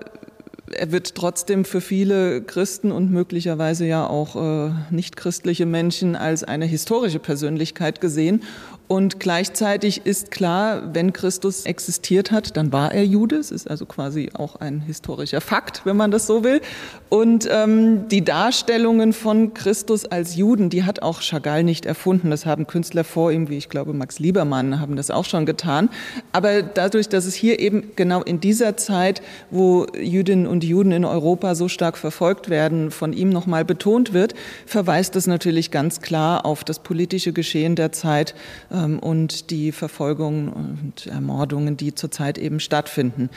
er 0.71 0.91
wird 0.91 1.15
trotzdem 1.15 1.65
für 1.65 1.81
viele 1.81 2.41
Christen 2.41 2.91
und 2.91 3.11
möglicherweise 3.11 3.85
ja 3.85 4.07
auch 4.07 4.35
äh, 4.35 4.71
nicht 4.91 5.17
christliche 5.17 5.65
Menschen 5.65 6.15
als 6.15 6.43
eine 6.43 6.65
historische 6.65 7.19
Persönlichkeit 7.19 7.99
gesehen. 7.99 8.41
Und 8.89 9.19
gleichzeitig 9.19 10.05
ist 10.05 10.29
klar, 10.29 10.93
wenn 10.93 11.13
Christus 11.13 11.65
existiert 11.65 12.31
hat, 12.31 12.57
dann 12.57 12.71
war 12.71 12.91
er 12.91 13.05
Jude. 13.05 13.37
Es 13.37 13.49
ist 13.49 13.67
also 13.67 13.85
quasi 13.85 14.29
auch 14.33 14.57
ein 14.57 14.81
historischer 14.81 15.41
Fakt, 15.41 15.81
wenn 15.85 15.97
man 15.97 16.11
das 16.11 16.27
so 16.27 16.43
will. 16.43 16.61
Und 17.09 17.47
ähm, 17.49 18.07
die 18.09 18.23
Darstellungen 18.23 19.13
von 19.13 19.53
Christus 19.53 20.05
als 20.05 20.35
Juden, 20.35 20.69
die 20.69 20.83
hat 20.83 21.01
auch 21.01 21.21
Chagall 21.21 21.63
nicht 21.63 21.85
erfunden. 21.85 22.29
Das 22.29 22.45
haben 22.45 22.67
Künstler 22.67 23.03
vor 23.03 23.31
ihm, 23.31 23.49
wie 23.49 23.57
ich 23.57 23.69
glaube 23.69 23.93
Max 23.93 24.19
Liebermann, 24.19 24.79
haben 24.79 24.95
das 24.95 25.09
auch 25.09 25.25
schon 25.25 25.45
getan. 25.45 25.89
Aber 26.31 26.61
dadurch, 26.61 27.09
dass 27.09 27.25
es 27.25 27.33
hier 27.33 27.59
eben 27.59 27.93
genau 27.95 28.21
in 28.21 28.41
dieser 28.41 28.77
Zeit, 28.77 29.23
wo 29.49 29.87
Jüdinnen 29.97 30.45
und 30.45 30.52
Juden 30.61 30.91
in 30.91 31.05
Europa 31.05 31.55
so 31.55 31.69
stark 31.69 31.97
verfolgt 31.97 32.49
werden, 32.49 32.91
von 32.91 33.13
ihm 33.13 33.29
nochmal 33.29 33.63
betont 33.63 34.11
wird, 34.11 34.33
verweist 34.65 35.15
es 35.15 35.25
natürlich 35.25 35.71
ganz 35.71 36.01
klar 36.01 36.45
auf 36.45 36.63
das 36.63 36.79
politische 36.79 37.31
Geschehen 37.31 37.75
der 37.75 37.93
Zeit 37.93 38.35
ähm, 38.71 38.99
und 38.99 39.49
die 39.49 39.71
Verfolgungen 39.71 40.49
und 40.49 41.07
Ermordungen, 41.07 41.77
die 41.77 41.95
zurzeit 41.95 42.37
eben 42.37 42.59
stattfinden. 42.59 43.29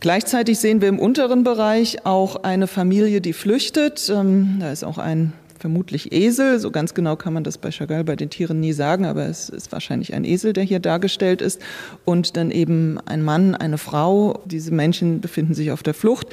Gleichzeitig 0.00 0.58
sehen 0.58 0.80
wir 0.80 0.88
im 0.88 0.98
unteren 0.98 1.44
Bereich 1.44 2.04
auch 2.04 2.42
eine 2.42 2.66
Familie, 2.66 3.20
die 3.20 3.32
flüchtet. 3.32 4.10
Ähm, 4.10 4.56
da 4.60 4.72
ist 4.72 4.84
auch 4.84 4.98
ein 4.98 5.32
vermutlich 5.58 6.12
Esel. 6.12 6.58
So 6.58 6.70
ganz 6.70 6.94
genau 6.94 7.16
kann 7.16 7.32
man 7.32 7.44
das 7.44 7.58
bei 7.58 7.70
Chagall 7.70 8.04
bei 8.04 8.16
den 8.16 8.30
Tieren 8.30 8.60
nie 8.60 8.72
sagen, 8.72 9.04
aber 9.04 9.26
es 9.26 9.48
ist 9.48 9.72
wahrscheinlich 9.72 10.14
ein 10.14 10.24
Esel, 10.24 10.52
der 10.52 10.64
hier 10.64 10.80
dargestellt 10.80 11.42
ist. 11.42 11.60
Und 12.04 12.36
dann 12.36 12.50
eben 12.50 12.98
ein 13.06 13.22
Mann, 13.22 13.54
eine 13.54 13.78
Frau. 13.78 14.40
Diese 14.44 14.72
Menschen 14.72 15.20
befinden 15.20 15.54
sich 15.54 15.70
auf 15.70 15.82
der 15.82 15.94
Flucht. 15.94 16.28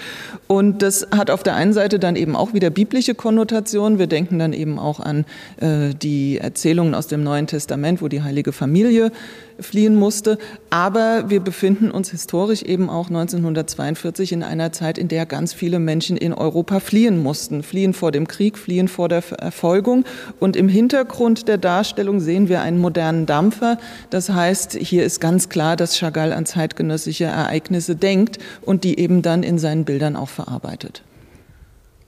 Und 0.48 0.82
das 0.82 1.08
hat 1.12 1.30
auf 1.30 1.44
der 1.44 1.56
einen 1.56 1.74
Seite 1.74 2.00
dann 2.00 2.16
eben 2.16 2.36
auch 2.36 2.54
wieder 2.54 2.70
biblische 2.70 3.16
Konnotationen. 3.16 4.00
Wir 4.00 4.08
denken 4.08 4.40
dann 4.40 4.54
eben 4.54 4.80
auch 4.80 5.00
an 5.00 5.26
äh, 5.58 5.94
die 5.94 6.38
Erzählungen 6.38 6.96
aus 6.96 7.08
dem 7.08 7.24
Neuen 7.24 7.48
Testament, 7.48 8.02
wo 8.02 8.08
die 8.08 8.22
heilige 8.22 8.52
Familie 8.52 9.12
fliehen 9.60 9.96
musste. 9.96 10.38
Aber 10.70 11.30
wir 11.30 11.40
befinden 11.40 11.92
uns 11.92 12.12
historisch 12.12 12.64
eben 12.64 12.90
auch 12.90 13.08
1942 13.08 14.32
in 14.32 14.44
einer 14.44 14.72
Zeit, 14.72 14.98
in 14.98 15.08
der 15.08 15.26
ganz 15.26 15.54
viele 15.54 15.80
Menschen 15.80 16.18
in 16.18 16.34
Europa 16.34 16.80
fliehen 16.80 17.22
mussten. 17.22 17.64
Fliehen 17.64 17.94
vor 17.94 18.12
dem 18.12 18.28
Krieg, 18.28 18.58
fliehen 18.58 18.88
vor 18.88 19.10
der 19.10 19.13
Verfolgung. 19.22 20.06
Und 20.40 20.56
im 20.56 20.68
Hintergrund 20.68 21.48
der 21.48 21.58
Darstellung 21.58 22.20
sehen 22.20 22.50
wir 22.50 22.62
einen 22.62 22.80
modernen 22.80 23.26
Dampfer. 23.26 23.78
Das 24.10 24.30
heißt, 24.30 24.74
hier 24.74 25.04
ist 25.04 25.20
ganz 25.20 25.50
klar, 25.50 25.76
dass 25.76 25.98
Chagall 25.98 26.34
an 26.34 26.46
zeitgenössische 26.46 27.26
Ereignisse 27.26 27.96
denkt 27.96 28.40
und 28.62 28.84
die 28.84 29.00
eben 29.00 29.22
dann 29.22 29.44
in 29.44 29.60
seinen 29.60 29.86
Bildern 29.86 30.16
auch 30.16 30.30
verarbeitet. 30.30 31.04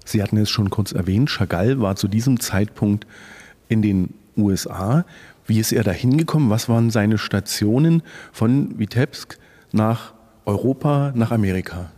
Sie 0.05 0.21
hatten 0.21 0.37
es 0.37 0.49
schon 0.49 0.69
kurz 0.69 0.91
erwähnt, 0.91 1.29
Chagall 1.29 1.79
war 1.81 1.95
zu 1.95 2.07
diesem 2.07 2.39
Zeitpunkt 2.39 3.07
in 3.67 3.81
den 3.81 4.13
USA. 4.37 5.05
Wie 5.47 5.59
ist 5.59 5.71
er 5.71 5.83
da 5.83 5.91
hingekommen? 5.91 6.49
Was 6.49 6.69
waren 6.69 6.89
seine 6.89 7.17
Stationen 7.17 8.03
von 8.31 8.77
Vitebsk 8.77 9.37
nach 9.71 10.13
Europa, 10.45 11.11
nach 11.15 11.31
Amerika? 11.31 11.91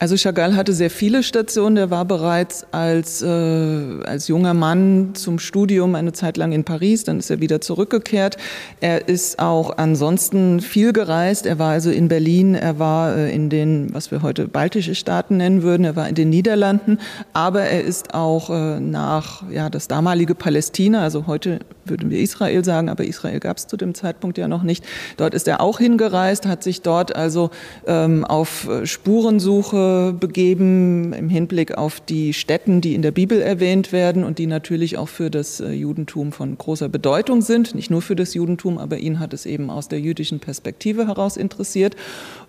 Also 0.00 0.16
Chagall 0.16 0.54
hatte 0.54 0.74
sehr 0.74 0.90
viele 0.90 1.24
Stationen. 1.24 1.76
Er 1.76 1.90
war 1.90 2.04
bereits 2.04 2.64
als, 2.70 3.20
äh, 3.20 3.26
als 3.26 4.28
junger 4.28 4.54
Mann 4.54 5.10
zum 5.14 5.40
Studium 5.40 5.96
eine 5.96 6.12
Zeit 6.12 6.36
lang 6.36 6.52
in 6.52 6.62
Paris, 6.62 7.02
dann 7.02 7.18
ist 7.18 7.30
er 7.30 7.40
wieder 7.40 7.60
zurückgekehrt. 7.60 8.36
Er 8.80 9.08
ist 9.08 9.40
auch 9.40 9.76
ansonsten 9.76 10.60
viel 10.60 10.92
gereist. 10.92 11.46
Er 11.46 11.58
war 11.58 11.72
also 11.72 11.90
in 11.90 12.06
Berlin, 12.06 12.54
er 12.54 12.78
war 12.78 13.16
äh, 13.16 13.34
in 13.34 13.50
den, 13.50 13.92
was 13.92 14.12
wir 14.12 14.22
heute 14.22 14.46
baltische 14.46 14.94
Staaten 14.94 15.38
nennen 15.38 15.64
würden, 15.64 15.84
er 15.84 15.96
war 15.96 16.08
in 16.08 16.14
den 16.14 16.30
Niederlanden, 16.30 16.98
aber 17.32 17.62
er 17.62 17.82
ist 17.82 18.14
auch 18.14 18.50
äh, 18.50 18.78
nach 18.78 19.42
ja, 19.50 19.68
das 19.68 19.88
damalige 19.88 20.36
Palästina, 20.36 21.02
also 21.02 21.26
heute 21.26 21.58
würden 21.84 22.10
wir 22.10 22.20
Israel 22.20 22.64
sagen, 22.64 22.88
aber 22.88 23.04
Israel 23.04 23.40
gab 23.40 23.56
es 23.56 23.66
zu 23.66 23.76
dem 23.76 23.94
Zeitpunkt 23.94 24.38
ja 24.38 24.46
noch 24.46 24.62
nicht. 24.62 24.84
Dort 25.16 25.34
ist 25.34 25.48
er 25.48 25.60
auch 25.60 25.78
hingereist, 25.78 26.46
hat 26.46 26.62
sich 26.62 26.82
dort 26.82 27.16
also 27.16 27.50
ähm, 27.86 28.24
auf 28.24 28.68
Spurensuche 28.84 29.87
begeben 30.18 31.12
im 31.12 31.28
Hinblick 31.28 31.76
auf 31.76 32.00
die 32.00 32.32
Stätten, 32.32 32.80
die 32.80 32.94
in 32.94 33.02
der 33.02 33.10
Bibel 33.10 33.40
erwähnt 33.40 33.92
werden 33.92 34.24
und 34.24 34.38
die 34.38 34.46
natürlich 34.46 34.96
auch 34.96 35.08
für 35.08 35.30
das 35.30 35.60
äh, 35.60 35.70
Judentum 35.70 36.32
von 36.32 36.56
großer 36.56 36.88
Bedeutung 36.88 37.42
sind. 37.42 37.74
Nicht 37.74 37.90
nur 37.90 38.02
für 38.02 38.16
das 38.16 38.34
Judentum, 38.34 38.78
aber 38.78 38.98
ihn 38.98 39.18
hat 39.20 39.34
es 39.34 39.46
eben 39.46 39.70
aus 39.70 39.88
der 39.88 40.00
jüdischen 40.00 40.40
Perspektive 40.40 41.06
heraus 41.06 41.36
interessiert. 41.36 41.96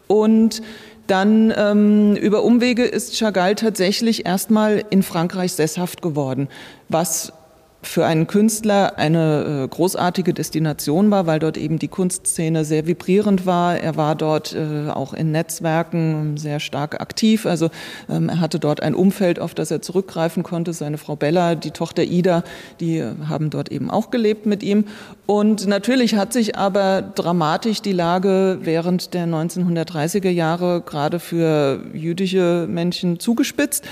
Und 0.08 0.62
dann 1.08 1.54
ähm, 1.58 2.16
über 2.16 2.44
Umwege 2.44 2.84
ist 2.84 3.18
Chagall 3.18 3.56
tatsächlich 3.56 4.26
erstmal 4.26 4.84
in 4.90 5.02
Frankreich 5.02 5.54
sesshaft 5.54 6.02
geworden, 6.02 6.48
was 6.88 7.34
für 7.82 8.06
einen 8.06 8.28
Künstler 8.28 8.98
eine 8.98 9.64
äh, 9.64 9.68
großartige 9.68 10.34
Destination 10.34 11.12
war, 11.12 11.28
weil 11.28 11.40
dort 11.40 11.56
eben 11.56 11.80
die 11.80 11.88
Kunstszene 11.88 12.66
sehr 12.66 12.88
vibrierend 12.88 13.46
war. 13.46 13.78
Er 13.78 13.96
war 13.96 14.16
dort 14.16 14.54
äh, 14.54 14.90
auch 14.90 15.14
in 15.14 15.32
Netzwerken 15.32 16.36
sehr 16.36 16.60
stark 16.60 17.00
aktiv. 17.00 17.46
Also 17.46 17.70
ähm, 18.10 18.28
er 18.28 18.42
hatte 18.42 18.60
dort 18.60 18.84
ein 18.84 18.96
Umfeld, 18.96 19.40
auf 19.40 19.54
das 19.54 19.72
er 19.72 19.82
zurückgreifen 19.82 20.44
konnte. 20.44 20.74
Seine 20.74 20.98
Frau 20.98 21.16
Bella, 21.16 21.56
die 21.56 21.72
Tochter 21.72 22.04
Ida, 22.04 22.44
die 22.82 22.98
äh, 22.98 23.14
haben 23.30 23.50
dort 23.50 23.72
eben 23.72 23.90
auch 23.90 24.12
gelebt 24.12 24.46
mit 24.46 24.62
ihm. 24.62 24.84
Und 25.26 25.66
natürlich 25.66 26.16
hat 26.16 26.34
sich 26.34 26.58
aber 26.58 27.02
dramatisch 27.02 27.82
die 27.82 27.94
Lage 27.94 28.60
während 28.62 29.14
der 29.14 29.26
1930er 29.26 30.30
Jahre 30.30 30.82
gerade 30.82 31.20
für 31.20 31.82
jüdische 31.94 32.68
Menschen 32.70 33.20
zugespitzt. 33.20 33.86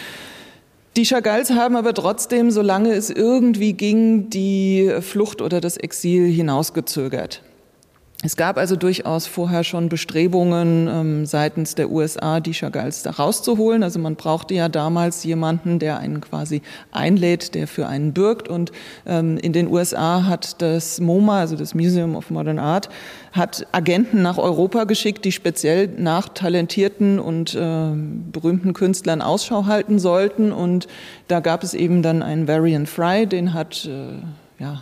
Die 0.98 1.06
Chagalls 1.06 1.52
haben 1.52 1.76
aber 1.76 1.94
trotzdem, 1.94 2.50
solange 2.50 2.92
es 2.92 3.12
irgendwie 3.12 3.74
ging, 3.74 4.32
die 4.32 4.92
Flucht 5.02 5.44
oder 5.44 5.62
das 5.62 5.78
Exil 5.78 6.28
hinausgezögert. 6.28 7.44
Es 8.24 8.36
gab 8.36 8.58
also 8.58 8.76
durchaus 8.76 9.28
vorher 9.28 9.64
schon 9.64 9.90
Bestrebungen 9.90 10.88
ähm, 10.88 11.26
seitens 11.28 11.76
der 11.76 11.92
USA, 11.92 12.40
die 12.40 12.54
Chagalls 12.54 13.04
da 13.04 13.12
rauszuholen. 13.12 13.84
Also 13.84 14.00
man 14.00 14.16
brauchte 14.16 14.56
ja 14.56 14.70
damals 14.70 15.24
jemanden, 15.24 15.78
der 15.78 16.00
einen 16.00 16.20
quasi 16.20 16.64
einlädt, 16.92 17.54
der 17.54 17.68
für 17.68 17.86
einen 17.86 18.14
bürgt. 18.14 18.48
Und 18.48 18.72
ähm, 19.06 19.38
in 19.38 19.54
den 19.54 19.68
USA 19.68 20.26
hat 20.26 20.64
das 20.64 21.00
MoMA, 21.00 21.42
also 21.42 21.56
das 21.56 21.76
Museum 21.76 22.16
of 22.16 22.32
Modern 22.32 22.58
Art, 22.58 22.90
hat 23.34 23.68
Agenten 23.72 24.24
nach 24.24 24.40
Europa 24.40 24.86
geschickt, 24.86 25.24
die 25.24 25.32
speziell 25.32 25.88
nach 25.88 26.28
talentierten 26.30 27.20
und 27.20 27.54
äh, 27.54 27.92
berühmten 28.32 28.74
Künstlern 28.74 29.22
Ausschau 29.22 29.68
halten 29.68 30.00
sollten. 30.00 30.52
Und 30.52 30.88
da 31.28 31.40
gab 31.40 31.62
es 31.62 31.76
eben 31.76 32.02
dann 32.02 32.24
einen 32.24 32.48
Varian 32.48 32.88
Fry, 32.88 33.28
den 33.28 33.54
hat 33.54 33.86
äh, 33.86 34.16
ja, 34.58 34.82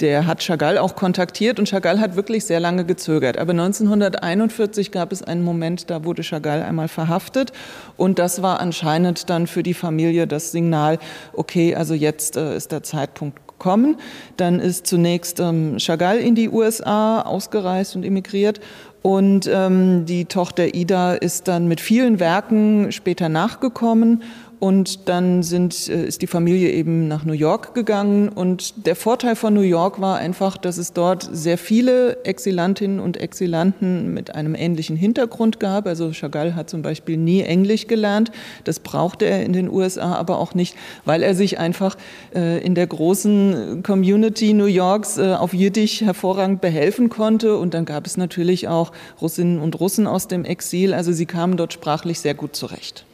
der 0.00 0.26
hat 0.26 0.42
Chagall 0.42 0.78
auch 0.78 0.96
kontaktiert 0.96 1.58
und 1.58 1.68
Chagall 1.68 2.00
hat 2.00 2.16
wirklich 2.16 2.44
sehr 2.44 2.60
lange 2.60 2.84
gezögert. 2.84 3.36
Aber 3.36 3.52
1941 3.52 4.90
gab 4.90 5.12
es 5.12 5.22
einen 5.22 5.44
Moment, 5.44 5.90
da 5.90 6.04
wurde 6.04 6.22
Chagall 6.22 6.62
einmal 6.62 6.88
verhaftet 6.88 7.52
und 7.96 8.18
das 8.18 8.42
war 8.42 8.60
anscheinend 8.60 9.30
dann 9.30 9.46
für 9.46 9.62
die 9.62 9.74
Familie 9.74 10.26
das 10.26 10.52
Signal, 10.52 10.98
okay, 11.32 11.74
also 11.74 11.94
jetzt 11.94 12.36
äh, 12.36 12.56
ist 12.56 12.72
der 12.72 12.82
Zeitpunkt 12.82 13.46
gekommen. 13.46 13.96
Dann 14.36 14.58
ist 14.58 14.86
zunächst 14.86 15.38
ähm, 15.38 15.76
Chagall 15.78 16.18
in 16.18 16.34
die 16.34 16.48
USA 16.48 17.20
ausgereist 17.20 17.94
und 17.94 18.04
emigriert 18.04 18.60
und 19.02 19.50
ähm, 19.52 20.06
die 20.06 20.26
Tochter 20.26 20.74
Ida 20.74 21.14
ist 21.14 21.48
dann 21.48 21.66
mit 21.66 21.80
vielen 21.80 22.20
Werken 22.20 22.92
später 22.92 23.28
nachgekommen 23.28 24.22
Und 24.62 25.08
dann 25.08 25.42
sind, 25.42 25.88
äh, 25.88 26.06
ist 26.06 26.22
die 26.22 26.28
Familie 26.28 26.70
eben 26.70 27.08
nach 27.08 27.24
New 27.24 27.32
York 27.32 27.74
gegangen. 27.74 28.28
Und 28.28 28.86
der 28.86 28.94
Vorteil 28.94 29.34
von 29.34 29.52
New 29.52 29.62
York 29.62 30.00
war 30.00 30.18
einfach, 30.18 30.56
dass 30.56 30.78
es 30.78 30.92
dort 30.92 31.28
sehr 31.32 31.58
viele 31.58 32.24
Exilantinnen 32.24 33.00
und 33.00 33.16
Exilanten 33.16 34.14
mit 34.14 34.36
einem 34.36 34.54
ähnlichen 34.54 34.94
Hintergrund 34.94 35.58
gab. 35.58 35.88
Also 35.88 36.12
Chagall 36.12 36.54
hat 36.54 36.70
zum 36.70 36.82
Beispiel 36.82 37.16
nie 37.16 37.42
Englisch 37.42 37.88
gelernt. 37.88 38.30
Das 38.62 38.78
brauchte 38.78 39.24
er 39.24 39.42
in 39.42 39.52
den 39.52 39.68
USA 39.68 40.14
aber 40.14 40.38
auch 40.38 40.54
nicht, 40.54 40.76
weil 41.04 41.24
er 41.24 41.34
sich 41.34 41.58
einfach 41.58 41.96
äh, 42.32 42.64
in 42.64 42.76
der 42.76 42.86
großen 42.86 43.82
Community 43.82 44.52
New 44.52 44.66
Yorks 44.66 45.18
äh, 45.18 45.34
auf 45.34 45.54
Jiddisch 45.54 46.02
hervorragend 46.02 46.60
behelfen 46.60 47.08
konnte. 47.08 47.56
Und 47.56 47.74
dann 47.74 47.84
gab 47.84 48.06
es 48.06 48.16
natürlich 48.16 48.68
auch 48.68 48.92
Russinnen 49.20 49.58
und 49.58 49.80
Russen 49.80 50.06
aus 50.06 50.28
dem 50.28 50.44
Exil. 50.44 50.94
Also 50.94 51.10
sie 51.10 51.26
kamen 51.26 51.56
dort 51.56 51.72
sprachlich 51.72 52.20
sehr 52.20 52.34
gut 52.34 52.54
zurecht. 52.54 53.04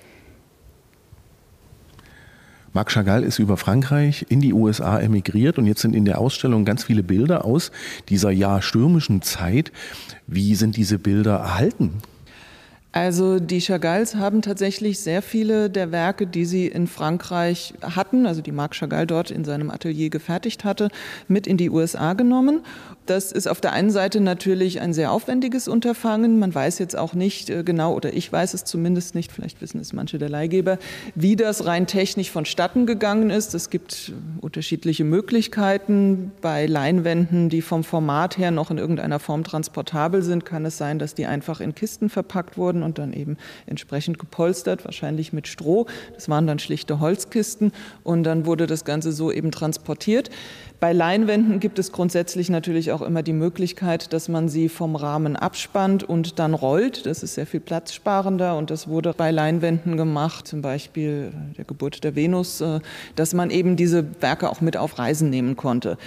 Marc 2.73 2.91
Chagall 2.91 3.23
ist 3.23 3.39
über 3.39 3.57
Frankreich 3.57 4.27
in 4.29 4.41
die 4.41 4.53
USA 4.53 5.01
emigriert 5.01 5.59
und 5.59 5.67
jetzt 5.67 5.81
sind 5.81 5.95
in 5.95 6.05
der 6.05 6.19
Ausstellung 6.19 6.65
ganz 6.65 6.85
viele 6.85 7.03
Bilder 7.03 7.45
aus 7.45 7.71
dieser 8.09 8.31
ja 8.31 8.61
stürmischen 8.61 9.23
Zeit. 9.23 9.73
Wie 10.27 10.55
sind 10.55 10.77
diese 10.77 10.99
Bilder 10.99 11.37
erhalten? 11.37 12.03
Also 12.93 13.39
die 13.39 13.61
Chagalls 13.61 14.17
haben 14.17 14.41
tatsächlich 14.41 14.99
sehr 14.99 15.21
viele 15.21 15.69
der 15.69 15.93
Werke, 15.93 16.27
die 16.27 16.47
sie 16.47 16.67
in 16.67 16.87
Frankreich 16.87 17.75
hatten, 17.83 18.27
also 18.27 18.41
die 18.41 18.51
Marc 18.51 18.75
Chagall 18.75 19.07
dort 19.07 19.31
in 19.31 19.45
seinem 19.45 19.71
Atelier 19.71 20.09
gefertigt 20.09 20.65
hatte, 20.65 20.89
mit 21.29 21.47
in 21.47 21.59
die 21.59 21.71
USA 21.71 22.15
genommen 22.15 22.63
das 23.11 23.33
ist 23.33 23.47
auf 23.47 23.61
der 23.61 23.73
einen 23.73 23.91
Seite 23.91 24.21
natürlich 24.21 24.81
ein 24.81 24.93
sehr 24.93 25.13
aufwendiges 25.13 25.69
Unterfangen. 25.69 26.39
Man 26.39 26.55
weiß 26.55 26.79
jetzt 26.79 26.97
auch 26.97 27.15
nicht 27.15 27.51
äh, 27.51 27.65
genau, 27.65 27.95
oder 27.95 28.13
ich 28.13 28.31
weiß 28.31 28.55
es 28.55 28.65
zumindest 28.65 29.15
nicht, 29.15 29.33
vielleicht 29.33 29.61
wissen 29.61 29.81
es 29.81 29.93
manche 29.93 30.19
der 30.19 30.29
Leihgeber, 30.29 30.79
wie 31.15 31.37
das 31.37 31.67
rein 31.67 31.87
technisch 31.87 32.31
vonstatten 32.31 32.87
gegangen 32.87 33.31
ist. 33.31 33.55
Es 33.55 33.71
gibt 33.71 34.11
äh, 34.11 34.13
unterschiedliche 34.41 35.05
Möglichkeiten. 35.05 36.33
Bei 36.41 36.67
Leinwänden, 36.67 37.49
die 37.49 37.63
vom 37.63 37.85
Format 37.85 38.39
her 38.39 38.51
noch 38.51 38.71
in 38.71 38.79
irgendeiner 38.79 39.19
Form 39.19 39.45
transportabel 39.45 40.23
sind, 40.23 40.45
kann 40.45 40.65
es 40.65 40.79
sein, 40.79 40.99
dass 40.99 41.15
die 41.15 41.27
einfach 41.27 41.61
in 41.61 41.75
Kisten 41.75 42.11
verpackt 42.11 42.59
wurden 42.59 42.83
und 42.83 42.99
dann 42.99 43.13
eben 43.13 43.37
entsprechend 43.67 44.19
gepolstert, 44.19 44.85
wahrscheinlich 44.85 45.33
mit 45.33 45.49
Stroh. 45.49 45.87
Das 46.15 46.29
waren 46.29 46.47
dann 46.47 46.59
schlichte 46.59 47.01
Holzkisten 47.01 47.73
und 48.05 48.25
dann 48.25 48.47
wurde 48.47 48.67
das 48.67 48.85
Ganze 48.85 49.13
so 49.13 49.33
eben 49.33 49.51
transportiert. 49.51 50.31
Bei 50.81 50.93
Leinwänden 50.93 51.59
gibt 51.59 51.81
es 51.81 51.91
grundsätzlich 51.91 52.51
natürlich 52.51 52.93
auch 52.93 53.03
immer 53.03 53.25
die 53.25 53.33
Möglichkeit, 53.33 54.13
dass 54.13 54.29
man 54.29 54.49
sie 54.49 54.69
vom 54.69 54.95
Rahmen 54.95 55.35
abspannt 55.35 56.05
und 56.05 56.39
dann 56.39 56.55
rollt. 56.55 57.05
Das 57.05 57.25
ist 57.25 57.35
sehr 57.35 57.47
viel 57.47 57.59
platzsparender 57.59 58.57
und 58.57 58.71
das 58.71 58.87
wurde 58.87 59.13
bei 59.17 59.33
Leinwänden 59.33 59.97
gemacht, 59.97 60.47
zum 60.47 60.63
Beispiel 60.63 61.33
der 61.57 61.65
Geburt 61.65 62.05
der 62.05 62.15
Venus, 62.15 62.61
äh, 62.61 62.79
dass 63.17 63.35
man 63.35 63.51
eben 63.51 63.75
diese 63.75 64.07
Werke 64.23 64.49
auch 64.49 64.61
mit 64.61 64.77
auf 64.77 65.01
Reisen 65.01 65.31
nehmen 65.31 65.57
konnte. 65.57 65.99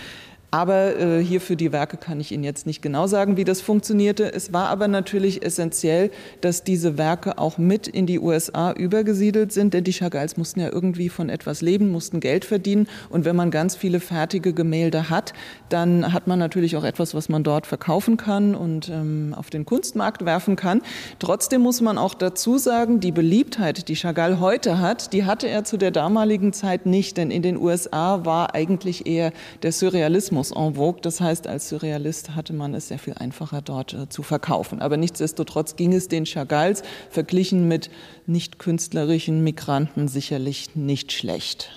Aber 0.54 1.00
äh, 1.00 1.24
hier 1.24 1.40
für 1.40 1.56
die 1.56 1.72
Werke 1.72 1.96
kann 1.96 2.20
ich 2.20 2.34
Ihnen 2.34 2.44
jetzt 2.44 2.66
nicht 2.66 2.82
genau 2.82 3.08
sagen, 3.08 3.38
wie 3.38 3.46
das 3.46 3.62
funktionierte. 3.62 4.34
Es 4.34 4.52
war 4.52 4.68
aber 4.68 4.90
natürlich 4.90 5.46
essentiell, 5.46 6.12
dass 6.42 6.66
diese 6.66 6.98
Werke 6.98 7.38
auch 7.38 7.58
mit 7.58 7.88
in 7.88 8.06
die 8.06 8.20
USA 8.20 8.74
übergesiedelt 8.74 9.54
sind, 9.54 9.74
denn 9.74 9.86
die 9.86 9.94
Chagalls 9.94 10.36
mussten 10.36 10.60
ja 10.60 10.70
irgendwie 10.70 11.08
von 11.08 11.30
etwas 11.30 11.62
leben, 11.62 11.90
mussten 11.90 12.20
Geld 12.20 12.44
verdienen. 12.44 12.90
Und 13.10 13.24
wenn 13.24 13.38
man 13.38 13.50
ganz 13.50 13.78
viele 13.78 14.02
fertige 14.02 14.52
Gemälde 14.52 15.10
hat, 15.10 15.32
dann 15.70 16.12
hat 16.12 16.28
man 16.28 16.38
natürlich 16.38 16.76
auch 16.76 16.84
etwas, 16.84 17.16
was 17.16 17.30
man 17.30 17.46
dort 17.46 17.66
verkaufen 17.66 18.18
kann 18.18 18.54
und 18.54 18.90
ähm, 18.90 19.34
auf 19.38 19.52
den 19.52 19.66
Kunstmarkt 19.66 20.26
werfen 20.26 20.58
kann. 20.58 20.82
Trotzdem 21.20 21.62
muss 21.62 21.80
man 21.80 21.98
auch 21.98 22.14
dazu 22.14 22.58
sagen, 22.58 23.00
die 23.00 23.14
Beliebtheit, 23.14 23.88
die 23.88 23.96
Chagall 23.96 24.42
heute 24.42 24.80
hat, 24.80 25.14
die 25.14 25.24
hatte 25.24 25.48
er 25.48 25.64
zu 25.64 25.78
der 25.78 25.92
damaligen 25.92 26.52
Zeit 26.52 26.86
nicht, 26.86 27.16
denn 27.16 27.32
in 27.32 27.42
den 27.42 27.56
USA 27.56 28.26
war 28.26 28.54
eigentlich 28.54 29.08
eher 29.08 29.32
der 29.64 29.72
Surrealismus 29.72 30.41
Surrealismus 30.42 30.52
en 30.52 30.76
vogue. 30.76 31.02
Das 31.02 31.22
heißt, 31.22 31.48
als 31.48 31.70
Surrealist 31.70 32.36
hatte 32.36 32.54
man 32.54 32.74
es 32.74 32.88
sehr 32.88 33.00
viel 33.00 33.14
einfacher 33.14 33.62
dort 33.62 33.94
äh, 33.94 34.10
zu 34.10 34.24
verkaufen. 34.24 34.82
Aber 34.82 34.98
nichtsdestotrotz 34.98 35.76
ging 35.76 35.94
es 35.94 36.08
den 36.08 36.26
Chagalls 36.26 36.84
verglichen 37.10 37.68
mit 37.68 37.90
nicht 38.26 38.60
künstlerischen 38.60 39.44
Migranten 39.44 40.08
sicherlich 40.08 40.76
nicht 40.76 41.12
schlecht. 41.12 41.70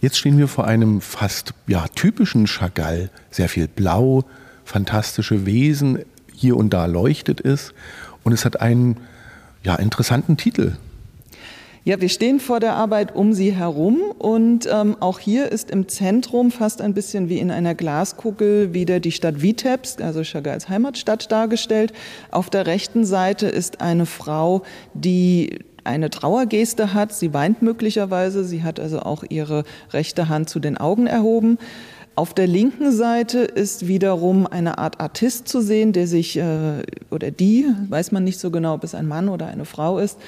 Jetzt 0.00 0.18
stehen 0.18 0.38
wir 0.38 0.48
vor 0.48 0.66
einem 0.66 1.00
fast 1.00 1.52
ja, 1.66 1.86
typischen 1.88 2.46
Chagall. 2.46 3.10
Sehr 3.30 3.48
viel 3.48 3.68
Blau, 3.68 4.24
fantastische 4.64 5.44
Wesen, 5.46 6.04
hier 6.34 6.56
und 6.56 6.70
da 6.70 6.86
leuchtet 6.86 7.40
es. 7.40 7.74
Und 8.24 8.32
es 8.32 8.44
hat 8.44 8.60
einen 8.60 8.96
ja, 9.62 9.74
interessanten 9.76 10.36
Titel. 10.36 10.76
Ja, 11.82 11.98
wir 11.98 12.10
stehen 12.10 12.40
vor 12.40 12.60
der 12.60 12.74
Arbeit 12.74 13.14
um 13.14 13.32
sie 13.32 13.52
herum 13.52 14.02
und 14.18 14.68
ähm, 14.70 14.98
auch 15.00 15.18
hier 15.18 15.50
ist 15.50 15.70
im 15.70 15.88
Zentrum 15.88 16.50
fast 16.50 16.82
ein 16.82 16.92
bisschen 16.92 17.30
wie 17.30 17.38
in 17.38 17.50
einer 17.50 17.74
Glaskugel 17.74 18.74
wieder 18.74 19.00
die 19.00 19.12
Stadt 19.12 19.40
Vitebsk, 19.40 20.02
also 20.02 20.22
Chagalls 20.22 20.68
Heimatstadt 20.68 21.32
dargestellt. 21.32 21.94
Auf 22.30 22.50
der 22.50 22.66
rechten 22.66 23.06
Seite 23.06 23.46
ist 23.46 23.80
eine 23.80 24.04
Frau, 24.04 24.62
die 24.92 25.60
eine 25.82 26.10
Trauergeste 26.10 26.92
hat. 26.92 27.14
Sie 27.14 27.32
weint 27.32 27.62
möglicherweise. 27.62 28.44
Sie 28.44 28.62
hat 28.62 28.78
also 28.78 29.00
auch 29.00 29.24
ihre 29.26 29.64
rechte 29.90 30.28
Hand 30.28 30.50
zu 30.50 30.60
den 30.60 30.76
Augen 30.76 31.06
erhoben. 31.06 31.56
Auf 32.16 32.34
der 32.34 32.48
linken 32.48 32.92
Seite 32.92 33.38
ist 33.38 33.86
wiederum 33.86 34.46
eine 34.46 34.78
Art 34.78 35.00
Artist 35.00 35.48
zu 35.48 35.60
sehen, 35.60 35.92
der 35.92 36.06
sich, 36.06 36.36
äh, 36.36 36.82
oder 37.10 37.30
die, 37.30 37.66
weiß 37.88 38.12
man 38.12 38.24
nicht 38.24 38.40
so 38.40 38.50
genau, 38.50 38.74
ob 38.74 38.84
es 38.84 38.94
ein 38.94 39.06
Mann 39.06 39.28
oder 39.28 39.46
eine 39.46 39.64
Frau 39.64 39.98
ist, 39.98 40.18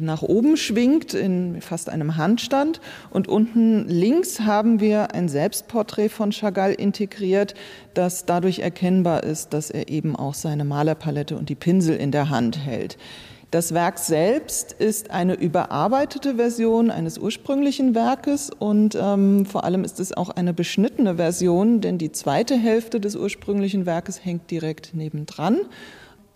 nach 0.00 0.22
oben 0.22 0.56
schwingt 0.56 1.14
in 1.14 1.60
fast 1.60 1.88
einem 1.88 2.16
Handstand. 2.16 2.80
Und 3.10 3.28
unten 3.28 3.88
links 3.88 4.40
haben 4.40 4.78
wir 4.78 5.14
ein 5.14 5.28
Selbstporträt 5.28 6.10
von 6.10 6.32
Chagall 6.32 6.74
integriert, 6.74 7.54
das 7.94 8.26
dadurch 8.26 8.60
erkennbar 8.60 9.24
ist, 9.24 9.52
dass 9.52 9.70
er 9.70 9.88
eben 9.88 10.14
auch 10.14 10.34
seine 10.34 10.64
Malerpalette 10.64 11.36
und 11.36 11.48
die 11.48 11.54
Pinsel 11.54 11.96
in 11.96 12.12
der 12.12 12.28
Hand 12.28 12.58
hält. 12.58 12.98
Das 13.52 13.74
Werk 13.74 13.98
selbst 13.98 14.72
ist 14.72 15.10
eine 15.10 15.34
überarbeitete 15.34 16.36
Version 16.36 16.90
eines 16.90 17.18
ursprünglichen 17.18 17.94
Werkes 17.94 18.48
und 18.48 18.96
ähm, 18.98 19.44
vor 19.44 19.64
allem 19.64 19.84
ist 19.84 20.00
es 20.00 20.16
auch 20.16 20.30
eine 20.30 20.54
beschnittene 20.54 21.16
Version, 21.16 21.82
denn 21.82 21.98
die 21.98 22.12
zweite 22.12 22.56
Hälfte 22.56 22.98
des 22.98 23.14
ursprünglichen 23.14 23.84
Werkes 23.84 24.24
hängt 24.24 24.50
direkt 24.50 24.94
nebendran. 24.94 25.60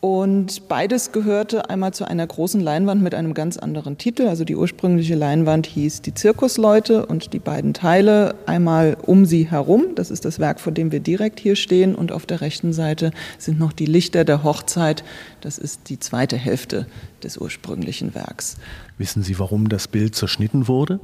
Und 0.00 0.68
beides 0.68 1.10
gehörte 1.10 1.70
einmal 1.70 1.94
zu 1.94 2.04
einer 2.04 2.26
großen 2.26 2.60
Leinwand 2.60 3.02
mit 3.02 3.14
einem 3.14 3.32
ganz 3.32 3.56
anderen 3.56 3.96
Titel. 3.96 4.28
Also 4.28 4.44
die 4.44 4.54
ursprüngliche 4.54 5.14
Leinwand 5.14 5.66
hieß 5.66 6.02
Die 6.02 6.12
Zirkusleute 6.12 7.06
und 7.06 7.32
die 7.32 7.38
beiden 7.38 7.72
Teile 7.72 8.34
einmal 8.44 8.96
um 9.02 9.24
sie 9.24 9.50
herum. 9.50 9.94
Das 9.94 10.10
ist 10.10 10.24
das 10.24 10.38
Werk, 10.38 10.60
vor 10.60 10.72
dem 10.72 10.92
wir 10.92 11.00
direkt 11.00 11.40
hier 11.40 11.56
stehen. 11.56 11.94
Und 11.94 12.12
auf 12.12 12.26
der 12.26 12.42
rechten 12.42 12.72
Seite 12.72 13.10
sind 13.38 13.58
noch 13.58 13.72
die 13.72 13.86
Lichter 13.86 14.24
der 14.24 14.44
Hochzeit. 14.44 15.02
Das 15.40 15.56
ist 15.56 15.88
die 15.88 15.98
zweite 15.98 16.36
Hälfte 16.36 16.86
des 17.22 17.38
ursprünglichen 17.38 18.14
Werks. 18.14 18.56
Wissen 18.98 19.22
Sie, 19.22 19.38
warum 19.38 19.68
das 19.68 19.88
Bild 19.88 20.14
zerschnitten 20.14 20.68
wurde? 20.68 21.00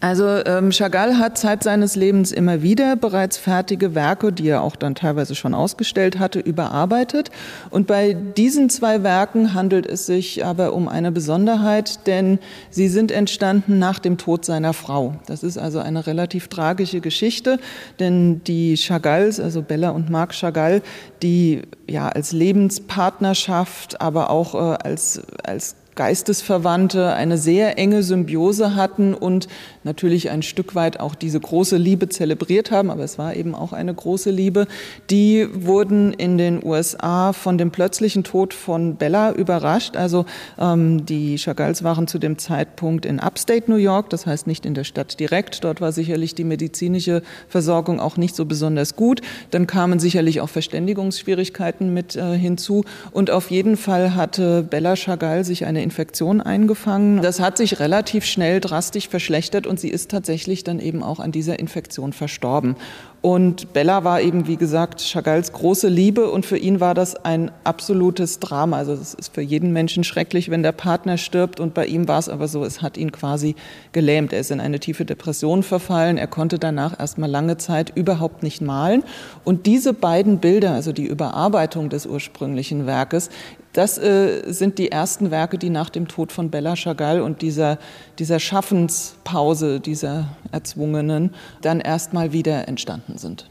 Also 0.00 0.26
ähm, 0.46 0.70
Chagall 0.70 1.18
hat 1.18 1.38
Zeit 1.38 1.62
seines 1.62 1.96
Lebens 1.96 2.32
immer 2.32 2.62
wieder 2.62 2.96
bereits 2.96 3.36
fertige 3.36 3.94
Werke, 3.94 4.32
die 4.32 4.48
er 4.48 4.62
auch 4.62 4.74
dann 4.74 4.94
teilweise 4.94 5.34
schon 5.34 5.54
ausgestellt 5.54 6.18
hatte, 6.18 6.40
überarbeitet. 6.40 7.30
Und 7.70 7.86
bei 7.86 8.14
diesen 8.14 8.68
zwei 8.68 9.02
Werken 9.02 9.54
handelt 9.54 9.86
es 9.86 10.06
sich 10.06 10.44
aber 10.44 10.72
um 10.72 10.88
eine 10.88 11.12
Besonderheit, 11.12 12.06
denn 12.06 12.38
sie 12.70 12.88
sind 12.88 13.12
entstanden 13.12 13.78
nach 13.78 13.98
dem 13.98 14.18
Tod 14.18 14.44
seiner 14.44 14.72
Frau. 14.72 15.14
Das 15.26 15.42
ist 15.42 15.58
also 15.58 15.78
eine 15.78 16.06
relativ 16.06 16.48
tragische 16.48 17.00
Geschichte, 17.00 17.58
denn 18.00 18.42
die 18.44 18.76
Chagalls, 18.76 19.38
also 19.38 19.62
Bella 19.62 19.90
und 19.90 20.10
Marc 20.10 20.32
Chagall, 20.32 20.82
die 21.22 21.62
ja 21.86 22.08
als 22.08 22.32
Lebenspartnerschaft, 22.32 24.00
aber 24.00 24.30
auch 24.30 24.54
äh, 24.54 24.78
als, 24.82 25.22
als 25.44 25.76
Geistesverwandte 25.94 27.12
eine 27.12 27.36
sehr 27.36 27.78
enge 27.78 28.02
Symbiose 28.02 28.74
hatten 28.74 29.14
und 29.14 29.48
natürlich 29.84 30.30
ein 30.30 30.42
Stück 30.42 30.74
weit 30.74 31.00
auch 31.00 31.14
diese 31.14 31.40
große 31.40 31.76
Liebe 31.76 32.08
zelebriert 32.08 32.70
haben, 32.70 32.90
aber 32.90 33.02
es 33.02 33.18
war 33.18 33.34
eben 33.36 33.54
auch 33.54 33.72
eine 33.72 33.92
große 33.92 34.30
Liebe. 34.30 34.66
Die 35.10 35.48
wurden 35.52 36.12
in 36.12 36.38
den 36.38 36.64
USA 36.64 37.32
von 37.32 37.58
dem 37.58 37.70
plötzlichen 37.70 38.24
Tod 38.24 38.54
von 38.54 38.96
Bella 38.96 39.32
überrascht. 39.32 39.96
Also 39.96 40.24
ähm, 40.58 41.04
die 41.06 41.36
Chagalls 41.36 41.82
waren 41.82 42.06
zu 42.06 42.18
dem 42.18 42.38
Zeitpunkt 42.38 43.06
in 43.06 43.20
Upstate 43.20 43.70
New 43.70 43.76
York, 43.76 44.10
das 44.10 44.26
heißt 44.26 44.46
nicht 44.46 44.66
in 44.66 44.74
der 44.74 44.84
Stadt 44.84 45.18
direkt. 45.18 45.64
Dort 45.64 45.80
war 45.80 45.92
sicherlich 45.92 46.34
die 46.34 46.44
medizinische 46.44 47.22
Versorgung 47.48 48.00
auch 48.00 48.16
nicht 48.16 48.36
so 48.36 48.44
besonders 48.44 48.96
gut. 48.96 49.20
Dann 49.50 49.66
kamen 49.66 49.98
sicherlich 49.98 50.40
auch 50.40 50.48
Verständigungsschwierigkeiten 50.48 51.92
mit 51.92 52.16
äh, 52.16 52.36
hinzu. 52.36 52.84
Und 53.10 53.30
auf 53.30 53.50
jeden 53.50 53.76
Fall 53.76 54.14
hatte 54.14 54.62
Bella 54.62 54.94
Chagall 54.96 55.44
sich 55.44 55.64
eine 55.64 55.82
Infektion 55.82 56.40
eingefangen. 56.40 57.22
Das 57.22 57.40
hat 57.40 57.56
sich 57.56 57.80
relativ 57.80 58.24
schnell 58.24 58.60
drastisch 58.60 59.08
verschlechtert 59.08 59.66
und 59.72 59.80
sie 59.80 59.88
ist 59.88 60.10
tatsächlich 60.10 60.64
dann 60.64 60.80
eben 60.80 61.02
auch 61.02 61.18
an 61.18 61.32
dieser 61.32 61.58
Infektion 61.58 62.12
verstorben. 62.12 62.76
Und 63.22 63.72
Bella 63.72 64.04
war 64.04 64.20
eben, 64.20 64.46
wie 64.46 64.56
gesagt, 64.56 65.00
Chagalls 65.00 65.52
große 65.52 65.88
Liebe 65.88 66.28
und 66.28 66.44
für 66.44 66.58
ihn 66.58 66.78
war 66.78 66.92
das 66.92 67.14
ein 67.24 67.50
absolutes 67.64 68.38
Drama. 68.38 68.76
Also 68.76 68.92
es 68.92 69.14
ist 69.14 69.32
für 69.32 69.40
jeden 69.40 69.72
Menschen 69.72 70.04
schrecklich, 70.04 70.50
wenn 70.50 70.62
der 70.62 70.72
Partner 70.72 71.16
stirbt 71.16 71.58
und 71.58 71.72
bei 71.72 71.86
ihm 71.86 72.06
war 72.06 72.18
es 72.18 72.28
aber 72.28 72.48
so, 72.48 72.64
es 72.64 72.82
hat 72.82 72.98
ihn 72.98 73.12
quasi 73.12 73.54
gelähmt. 73.92 74.34
Er 74.34 74.40
ist 74.40 74.50
in 74.50 74.60
eine 74.60 74.78
tiefe 74.78 75.06
Depression 75.06 75.62
verfallen. 75.62 76.18
Er 76.18 76.26
konnte 76.26 76.58
danach 76.58 77.00
erstmal 77.00 77.30
lange 77.30 77.56
Zeit 77.56 77.96
überhaupt 77.96 78.42
nicht 78.42 78.60
malen. 78.60 79.04
Und 79.44 79.64
diese 79.64 79.94
beiden 79.94 80.38
Bilder, 80.38 80.72
also 80.72 80.92
die 80.92 81.06
Überarbeitung 81.06 81.88
des 81.88 82.04
ursprünglichen 82.04 82.84
Werkes, 82.86 83.30
das 83.72 83.98
äh, 83.98 84.52
sind 84.52 84.78
die 84.78 84.92
ersten 84.92 85.30
Werke, 85.30 85.58
die 85.58 85.70
nach 85.70 85.90
dem 85.90 86.08
Tod 86.08 86.32
von 86.32 86.50
Bella 86.50 86.76
Chagall 86.76 87.20
und 87.20 87.42
dieser, 87.42 87.78
dieser 88.18 88.38
Schaffenspause, 88.38 89.80
dieser 89.80 90.36
erzwungenen, 90.50 91.30
dann 91.62 91.80
erstmal 91.80 92.32
wieder 92.32 92.68
entstanden 92.68 93.16
sind. 93.18 93.48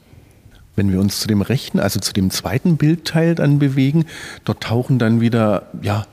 Wenn 0.76 0.92
wir 0.92 1.00
uns 1.00 1.20
zu 1.20 1.28
dem 1.28 1.42
rechten, 1.42 1.80
also 1.80 2.00
zu 2.00 2.14
dem 2.14 2.30
zweiten 2.30 2.78
Bildteil 2.78 3.36
dann 3.36 3.60
bewegen, 3.60 4.06
dort 4.46 4.62
tauchen 4.62 5.00
dann 5.00 5.22
wieder, 5.22 5.68
ja, 5.82 6.06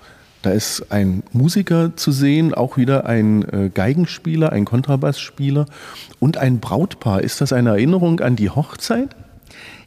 da 0.42 0.50
ist 0.50 0.90
ein 0.90 1.22
Musiker 1.32 1.96
zu 1.96 2.12
sehen, 2.12 2.54
auch 2.54 2.76
wieder 2.76 3.06
ein 3.06 3.42
äh, 3.52 3.70
Geigenspieler, 3.72 4.52
ein 4.52 4.64
Kontrabassspieler 4.64 5.66
und 6.20 6.36
ein 6.36 6.60
Brautpaar. 6.60 7.22
Ist 7.22 7.40
das 7.40 7.52
eine 7.52 7.70
Erinnerung 7.70 8.20
an 8.20 8.36
die 8.36 8.50
Hochzeit? 8.50 9.14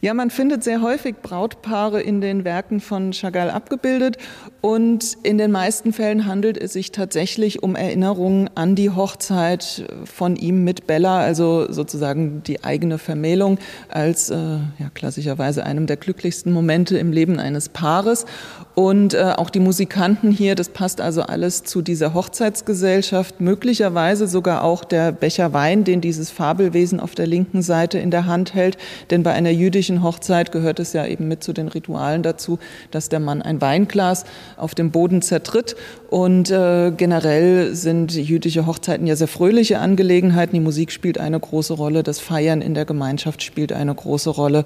Ja, 0.03 0.15
man 0.15 0.31
findet 0.31 0.63
sehr 0.63 0.81
häufig 0.81 1.17
Brautpaare 1.21 2.01
in 2.01 2.21
den 2.21 2.43
Werken 2.43 2.79
von 2.79 3.11
Chagall 3.13 3.51
abgebildet 3.51 4.17
und 4.61 5.15
in 5.21 5.37
den 5.37 5.51
meisten 5.51 5.93
Fällen 5.93 6.25
handelt 6.25 6.57
es 6.57 6.73
sich 6.73 6.91
tatsächlich 6.91 7.61
um 7.61 7.75
Erinnerungen 7.75 8.49
an 8.55 8.75
die 8.75 8.89
Hochzeit 8.89 9.85
von 10.05 10.35
ihm 10.35 10.63
mit 10.63 10.87
Bella, 10.87 11.19
also 11.19 11.71
sozusagen 11.71 12.41
die 12.43 12.63
eigene 12.63 12.97
Vermählung 12.97 13.59
als 13.89 14.31
äh, 14.31 14.35
ja, 14.35 14.89
klassischerweise 14.93 15.65
einem 15.65 15.85
der 15.85 15.97
glücklichsten 15.97 16.51
Momente 16.51 16.97
im 16.97 17.11
Leben 17.11 17.39
eines 17.39 17.69
Paares. 17.69 18.25
Und 18.73 19.13
äh, 19.13 19.33
auch 19.35 19.49
die 19.49 19.59
Musikanten 19.59 20.31
hier, 20.31 20.55
das 20.55 20.69
passt 20.69 21.01
also 21.01 21.23
alles 21.23 21.63
zu 21.63 21.81
dieser 21.81 22.13
Hochzeitsgesellschaft, 22.13 23.41
möglicherweise 23.41 24.27
sogar 24.27 24.63
auch 24.63 24.85
der 24.85 25.11
Becher 25.11 25.51
Wein, 25.51 25.83
den 25.83 25.99
dieses 25.99 26.29
Fabelwesen 26.29 27.01
auf 27.01 27.13
der 27.13 27.27
linken 27.27 27.61
Seite 27.61 27.99
in 27.99 28.11
der 28.11 28.27
Hand 28.27 28.53
hält. 28.53 28.77
Denn 29.09 29.23
bei 29.23 29.33
einer 29.33 29.49
jüdischen 29.49 30.03
Hochzeit 30.03 30.53
gehört 30.53 30.79
es 30.79 30.93
ja 30.93 31.05
eben 31.05 31.27
mit 31.27 31.43
zu 31.43 31.51
den 31.51 31.67
Ritualen 31.67 32.23
dazu, 32.23 32.59
dass 32.91 33.09
der 33.09 33.19
Mann 33.19 33.41
ein 33.41 33.59
Weinglas 33.59 34.23
auf 34.55 34.73
dem 34.73 34.91
Boden 34.91 35.21
zertritt. 35.21 35.75
Und 36.09 36.49
äh, 36.49 36.91
generell 36.95 37.75
sind 37.75 38.13
jüdische 38.13 38.65
Hochzeiten 38.67 39.05
ja 39.05 39.17
sehr 39.17 39.27
fröhliche 39.27 39.79
Angelegenheiten. 39.79 40.55
Die 40.55 40.61
Musik 40.61 40.93
spielt 40.93 41.17
eine 41.17 41.39
große 41.39 41.73
Rolle, 41.73 42.03
das 42.03 42.21
Feiern 42.21 42.61
in 42.61 42.73
der 42.73 42.85
Gemeinschaft 42.85 43.43
spielt 43.43 43.73
eine 43.73 43.93
große 43.93 44.29
Rolle. 44.29 44.63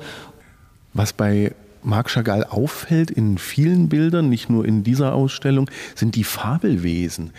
Was 0.94 1.12
bei 1.12 1.52
Marc 1.86 2.10
Chagall 2.10 2.44
auffällt 2.44 3.12
in 3.12 3.38
vielen 3.38 3.90
Bildern, 3.90 4.30
nicht 4.30 4.50
nur 4.50 4.66
in 4.66 4.84
dieser 4.84 5.14
Ausstellung, 5.14 5.70
sind 5.94 6.16
die 6.16 6.24
Fabelwesen. 6.24 7.32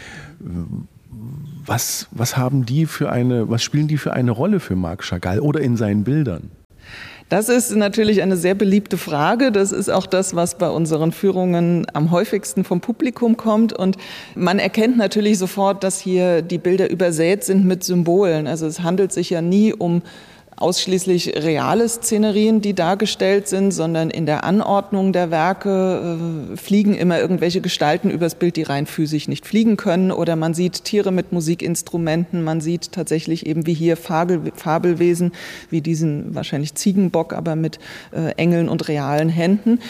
Was, 1.65 2.07
was 2.11 2.37
haben 2.37 2.65
die 2.65 2.87
für 2.87 3.11
eine, 3.11 3.49
was 3.49 3.63
spielen 3.63 3.89
die 3.89 3.99
für 3.99 4.13
eine 4.13 4.31
Rolle 4.31 4.61
für 4.61 4.77
Marc 4.77 5.03
Chagall 5.03 5.41
oder 5.41 5.61
in 5.61 5.77
seinen 5.77 6.05
Bildern? 6.05 6.51
Das 7.29 7.49
ist 7.49 7.75
natürlich 7.75 8.23
eine 8.23 8.37
sehr 8.37 8.55
beliebte 8.55 8.97
Frage. 8.97 9.51
Das 9.51 9.73
ist 9.73 9.89
auch 9.89 10.07
das, 10.07 10.37
was 10.37 10.59
bei 10.59 10.69
unseren 10.69 11.11
Führungen 11.11 11.85
am 11.93 12.13
häufigsten 12.13 12.63
vom 12.63 12.81
Publikum 12.81 13.37
kommt. 13.37 13.73
Und 13.73 13.97
man 14.37 14.61
erkennt 14.61 14.97
natürlich 14.97 15.39
sofort, 15.39 15.83
dass 15.83 15.99
hier 15.99 16.43
die 16.43 16.59
Bilder 16.59 16.89
übersät 16.89 17.43
sind 17.43 17.65
mit 17.65 17.83
Symbolen. 17.83 18.47
Also 18.47 18.67
es 18.67 18.81
handelt 18.81 19.11
sich 19.13 19.31
ja 19.31 19.43
nie 19.43 19.73
um 19.73 20.03
ausschließlich 20.57 21.35
reale 21.37 21.87
Szenerien, 21.89 22.63
die 22.63 22.75
dargestellt 22.75 23.47
sind, 23.47 23.73
sondern 23.73 24.09
in 24.11 24.25
der 24.25 24.45
Anordnung 24.45 25.13
der 25.13 25.31
Werke 25.31 26.19
äh, 26.53 26.57
fliegen 26.57 26.95
immer 26.95 27.21
irgendwelche 27.21 27.61
Gestalten 27.61 28.11
übers 28.11 28.35
Bild, 28.35 28.57
die 28.57 28.63
rein 28.63 28.87
physisch 28.87 29.29
nicht 29.29 29.47
fliegen 29.47 29.77
können. 29.77 30.11
Oder 30.11 30.35
man 30.35 30.55
sieht 30.55 30.85
Tiere 30.85 31.13
mit 31.13 31.33
Musikinstrumenten, 31.33 32.43
man 32.43 32.63
sieht 32.63 32.93
tatsächlich 32.93 33.47
eben 33.47 33.67
wie 33.67 33.75
hier 33.75 33.99
Fabel, 33.99 34.53
Fabelwesen, 34.55 35.33
wie 35.69 35.83
diesen 35.83 36.35
wahrscheinlich 36.35 36.75
Ziegenbock, 36.75 37.35
aber 37.35 37.55
mit 37.55 37.79
äh, 38.13 38.33
Engeln 38.37 38.71
und 38.71 38.89
realen 38.89 39.29
Händen. 39.29 39.81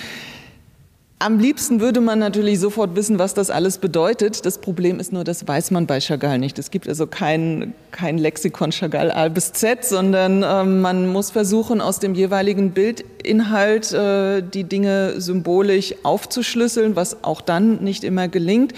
Am 1.18 1.38
liebsten 1.38 1.80
würde 1.80 2.02
man 2.02 2.18
natürlich 2.18 2.60
sofort 2.60 2.94
wissen, 2.94 3.18
was 3.18 3.32
das 3.32 3.48
alles 3.48 3.78
bedeutet. 3.78 4.44
Das 4.44 4.58
Problem 4.58 5.00
ist 5.00 5.14
nur, 5.14 5.24
das 5.24 5.48
weiß 5.48 5.70
man 5.70 5.86
bei 5.86 5.98
Chagall 5.98 6.38
nicht. 6.38 6.58
Es 6.58 6.70
gibt 6.70 6.86
also 6.86 7.06
kein, 7.06 7.72
kein 7.90 8.18
Lexikon 8.18 8.70
Chagall 8.70 9.10
A 9.10 9.28
bis 9.28 9.54
Z, 9.54 9.82
sondern 9.82 10.42
äh, 10.42 10.64
man 10.64 11.08
muss 11.08 11.30
versuchen, 11.30 11.80
aus 11.80 12.00
dem 12.00 12.14
jeweiligen 12.14 12.72
Bildinhalt 12.72 13.94
äh, 13.94 14.42
die 14.42 14.64
Dinge 14.64 15.18
symbolisch 15.18 15.94
aufzuschlüsseln, 16.02 16.96
was 16.96 17.24
auch 17.24 17.40
dann 17.40 17.82
nicht 17.82 18.04
immer 18.04 18.28
gelingt. 18.28 18.74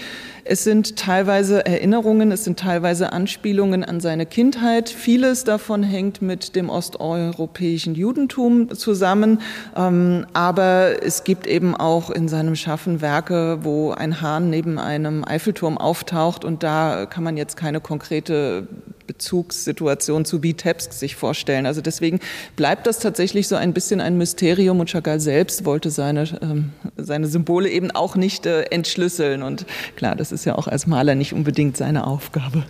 Es 0.51 0.63
sind 0.63 0.95
teilweise 0.95 1.63
Erinnerungen, 1.63 2.31
es 2.31 2.43
sind 2.43 2.57
teilweise 2.57 3.13
Anspielungen 3.13 3.83
an 3.83 3.99
seine 3.99 4.25
Kindheit. 4.25 4.89
Vieles 4.89 5.43
davon 5.43 5.83
hängt 5.83 6.23
mit 6.23 6.55
dem 6.55 6.71
osteuropäischen 6.71 7.93
Judentum 7.93 8.73
zusammen. 8.73 9.41
Ähm, 9.77 10.25
aber 10.33 11.03
es 11.03 11.23
gibt 11.23 11.45
eben 11.45 11.75
auch 11.75 12.09
in 12.09 12.27
seinem 12.27 12.55
Schaffen 12.55 12.99
Werke, 12.99 13.59
wo 13.61 13.91
ein 13.91 14.21
Hahn 14.21 14.49
neben 14.49 14.79
einem 14.79 15.23
Eiffelturm 15.23 15.77
auftaucht 15.77 16.43
und 16.43 16.63
da 16.63 17.05
kann 17.05 17.23
man 17.23 17.37
jetzt 17.37 17.55
keine 17.55 17.79
konkrete 17.79 18.67
Bezugssituation 19.09 20.23
zu 20.23 20.43
Vitebsk 20.43 20.93
sich 20.93 21.15
vorstellen. 21.15 21.65
Also 21.65 21.81
deswegen 21.81 22.19
bleibt 22.55 22.85
das 22.85 22.99
tatsächlich 22.99 23.47
so 23.47 23.55
ein 23.55 23.73
bisschen 23.73 24.01
ein 24.01 24.19
Mysterium 24.19 24.79
und 24.79 24.87
Chagall 24.87 25.19
selbst 25.19 25.65
wollte 25.65 25.89
seine, 25.89 26.25
ähm, 26.43 26.73
seine 26.95 27.25
Symbole 27.25 27.69
eben 27.69 27.89
auch 27.89 28.15
nicht 28.15 28.45
äh, 28.45 28.65
entschlüsseln. 28.65 29.41
Und 29.41 29.65
klar, 29.95 30.15
das 30.15 30.31
ist 30.31 30.45
ja 30.45 30.53
auch 30.55 30.67
als 30.67 30.85
Maler 30.85 31.15
nicht 31.15 31.33
unbedingt 31.33 31.75
seine 31.75 32.05
Aufgabe. 32.05 32.63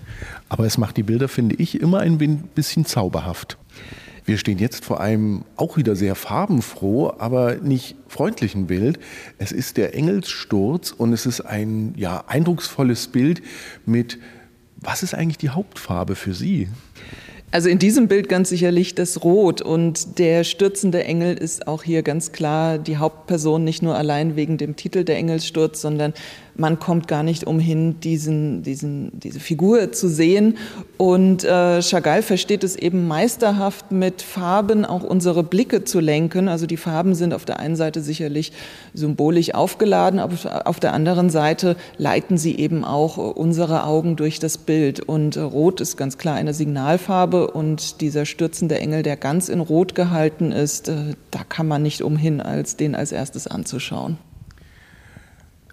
Aber 0.48 0.66
es 0.66 0.78
macht 0.78 0.96
die 0.96 1.04
Bilder, 1.04 1.28
finde 1.28 1.56
ich, 1.56 1.82
immer 1.82 2.00
ein 2.00 2.18
bisschen 2.56 2.86
zauberhaft. 2.86 3.58
Wir 4.24 4.38
stehen 4.38 4.60
jetzt 4.60 4.86
vor 4.86 5.02
einem 5.02 5.44
auch 5.58 5.76
wieder 5.76 5.98
sehr 5.98 6.16
farbenfroh, 6.16 7.16
aber 7.18 7.56
nicht 7.56 7.96
freundlichen 8.08 8.68
Bild. 8.68 8.98
Es 9.40 9.52
ist 9.52 9.76
der 9.76 9.94
Engelssturz 9.94 10.92
und 10.92 11.12
es 11.12 11.26
ist 11.26 11.42
ein 11.42 11.96
ja, 11.98 12.24
eindrucksvolles 12.28 13.08
Bild 13.08 13.42
mit 13.86 14.20
was 14.82 15.04
ist 15.04 15.14
eigentlich 15.14 15.38
die 15.38 15.50
Hauptfarbe 15.50 16.16
für 16.16 16.34
Sie? 16.34 16.68
Also 17.52 17.68
in 17.68 17.80
diesem 17.80 18.08
Bild 18.08 18.30
ganz 18.30 18.50
sicherlich 18.50 18.94
das 18.94 19.24
Rot 19.24 19.62
und 19.62 20.20
der 20.20 20.44
stürzende 20.44 21.04
Engel 21.04 21.36
ist 21.36 21.68
auch 21.68 21.82
hier 21.82 22.04
ganz 22.04 22.32
klar 22.32 22.78
die 22.78 22.98
Hauptperson, 22.98 23.64
nicht 23.64 23.82
nur 23.82 23.96
allein 23.96 24.36
wegen 24.36 24.58
dem 24.60 24.76
Titel 24.76 25.04
der 25.04 25.18
Engelssturz, 25.18 25.82
sondern 25.82 26.14
man 26.60 26.78
kommt 26.78 27.08
gar 27.08 27.24
nicht 27.24 27.46
umhin, 27.46 28.00
diesen, 28.02 28.62
diesen, 28.64 29.18
diese 29.20 29.40
Figur 29.40 29.92
zu 29.92 30.10
sehen. 30.10 30.58
Und 30.98 31.44
äh, 31.44 31.82
Chagall 31.82 32.22
versteht 32.22 32.64
es 32.64 32.76
eben 32.76 33.08
meisterhaft, 33.08 33.92
mit 33.92 34.22
Farben 34.22 34.86
auch 34.86 35.04
unsere 35.04 35.44
Blicke 35.44 35.86
zu 35.86 36.00
lenken. 36.00 36.50
Also 36.50 36.66
die 36.68 36.78
Farben 36.78 37.16
sind 37.16 37.34
auf 37.34 37.46
der 37.46 37.60
einen 37.60 37.78
Seite 37.78 38.02
sicherlich 38.02 38.52
symbolisch 38.94 39.54
aufgeladen, 39.54 40.20
aber 40.20 40.68
auf 40.68 40.80
der 40.80 40.94
anderen 40.94 41.30
Seite 41.30 41.78
leiten 41.98 42.38
sie 42.38 42.58
eben 42.58 42.84
auch 42.84 43.18
unsere 43.18 43.86
Augen 43.86 44.18
durch 44.18 44.40
das 44.40 44.58
Bild. 44.58 45.00
Und 45.00 45.38
äh, 45.38 45.42
Rot 45.42 45.80
ist 45.80 45.96
ganz 45.98 46.18
klar 46.18 46.36
eine 46.36 46.54
Signalfarbe 46.54 47.52
und 47.52 48.02
dieser 48.02 48.26
stürzende 48.26 48.80
Engel, 48.80 49.04
der 49.04 49.16
ganz 49.16 49.48
in 49.48 49.62
Rot 49.62 49.96
gehalten 49.96 50.52
ist, 50.52 50.90
äh, 50.90 51.16
da 51.32 51.44
kann 51.48 51.68
man 51.68 51.82
nicht 51.82 52.02
umhin, 52.02 52.42
als 52.42 52.76
den 52.76 52.96
als 52.96 53.14
erstes 53.14 53.48
anzuschauen. 53.48 54.18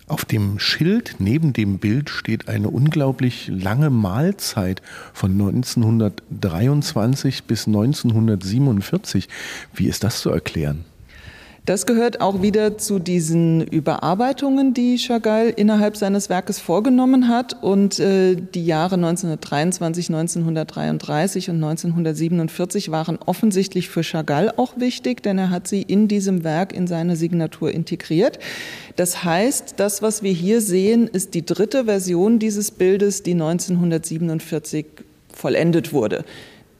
Auf 0.08 0.24
dem 0.24 0.60
Schild 0.60 1.16
neben 1.18 1.52
dem 1.52 1.78
Bild 1.78 2.10
steht 2.10 2.48
eine 2.48 2.70
unglaublich 2.70 3.48
lange 3.48 3.90
Mahlzeit 3.90 4.80
von 5.12 5.32
1923 5.32 7.42
bis 7.44 7.66
1947. 7.66 9.28
Wie 9.74 9.88
ist 9.88 10.04
das 10.04 10.20
zu 10.20 10.30
erklären? 10.30 10.84
Das 11.66 11.84
gehört 11.84 12.20
auch 12.20 12.42
wieder 12.42 12.78
zu 12.78 13.00
diesen 13.00 13.60
Überarbeitungen, 13.60 14.72
die 14.72 14.98
Chagall 14.98 15.48
innerhalb 15.48 15.96
seines 15.96 16.28
Werkes 16.28 16.60
vorgenommen 16.60 17.26
hat. 17.26 17.60
Und 17.60 17.98
äh, 17.98 18.36
die 18.36 18.64
Jahre 18.64 18.94
1923, 18.94 20.08
1933 20.10 21.50
und 21.50 21.56
1947 21.56 22.92
waren 22.92 23.18
offensichtlich 23.26 23.88
für 23.88 24.04
Chagall 24.04 24.52
auch 24.56 24.78
wichtig, 24.78 25.24
denn 25.24 25.38
er 25.38 25.50
hat 25.50 25.66
sie 25.66 25.82
in 25.82 26.06
diesem 26.06 26.44
Werk 26.44 26.72
in 26.72 26.86
seine 26.86 27.16
Signatur 27.16 27.72
integriert. 27.72 28.38
Das 28.94 29.24
heißt, 29.24 29.74
das, 29.78 30.02
was 30.02 30.22
wir 30.22 30.32
hier 30.32 30.60
sehen, 30.60 31.08
ist 31.08 31.34
die 31.34 31.44
dritte 31.44 31.86
Version 31.86 32.38
dieses 32.38 32.70
Bildes, 32.70 33.24
die 33.24 33.32
1947 33.32 34.86
vollendet 35.34 35.92
wurde. 35.92 36.24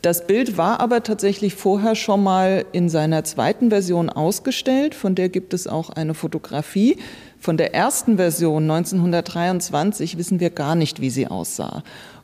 Das 0.06 0.24
Bild 0.24 0.56
war 0.56 0.78
aber 0.78 1.02
tatsächlich 1.02 1.56
vorher 1.56 1.96
schon 1.96 2.22
mal 2.22 2.64
in 2.70 2.88
seiner 2.88 3.24
zweiten 3.24 3.70
Version 3.70 4.08
ausgestellt. 4.08 4.94
Von 4.94 5.16
der 5.16 5.28
gibt 5.28 5.52
es 5.52 5.66
auch 5.66 5.90
eine 5.90 6.14
Fotografie. 6.14 6.98
Von 7.40 7.56
der 7.56 7.74
ersten 7.74 8.16
Version 8.16 8.70
1923 8.70 10.16
wissen 10.16 10.38
wir 10.38 10.50
gar 10.50 10.76
nicht, 10.76 11.00
wie 11.00 11.10
sie 11.10 11.26
aussah. 11.26 11.82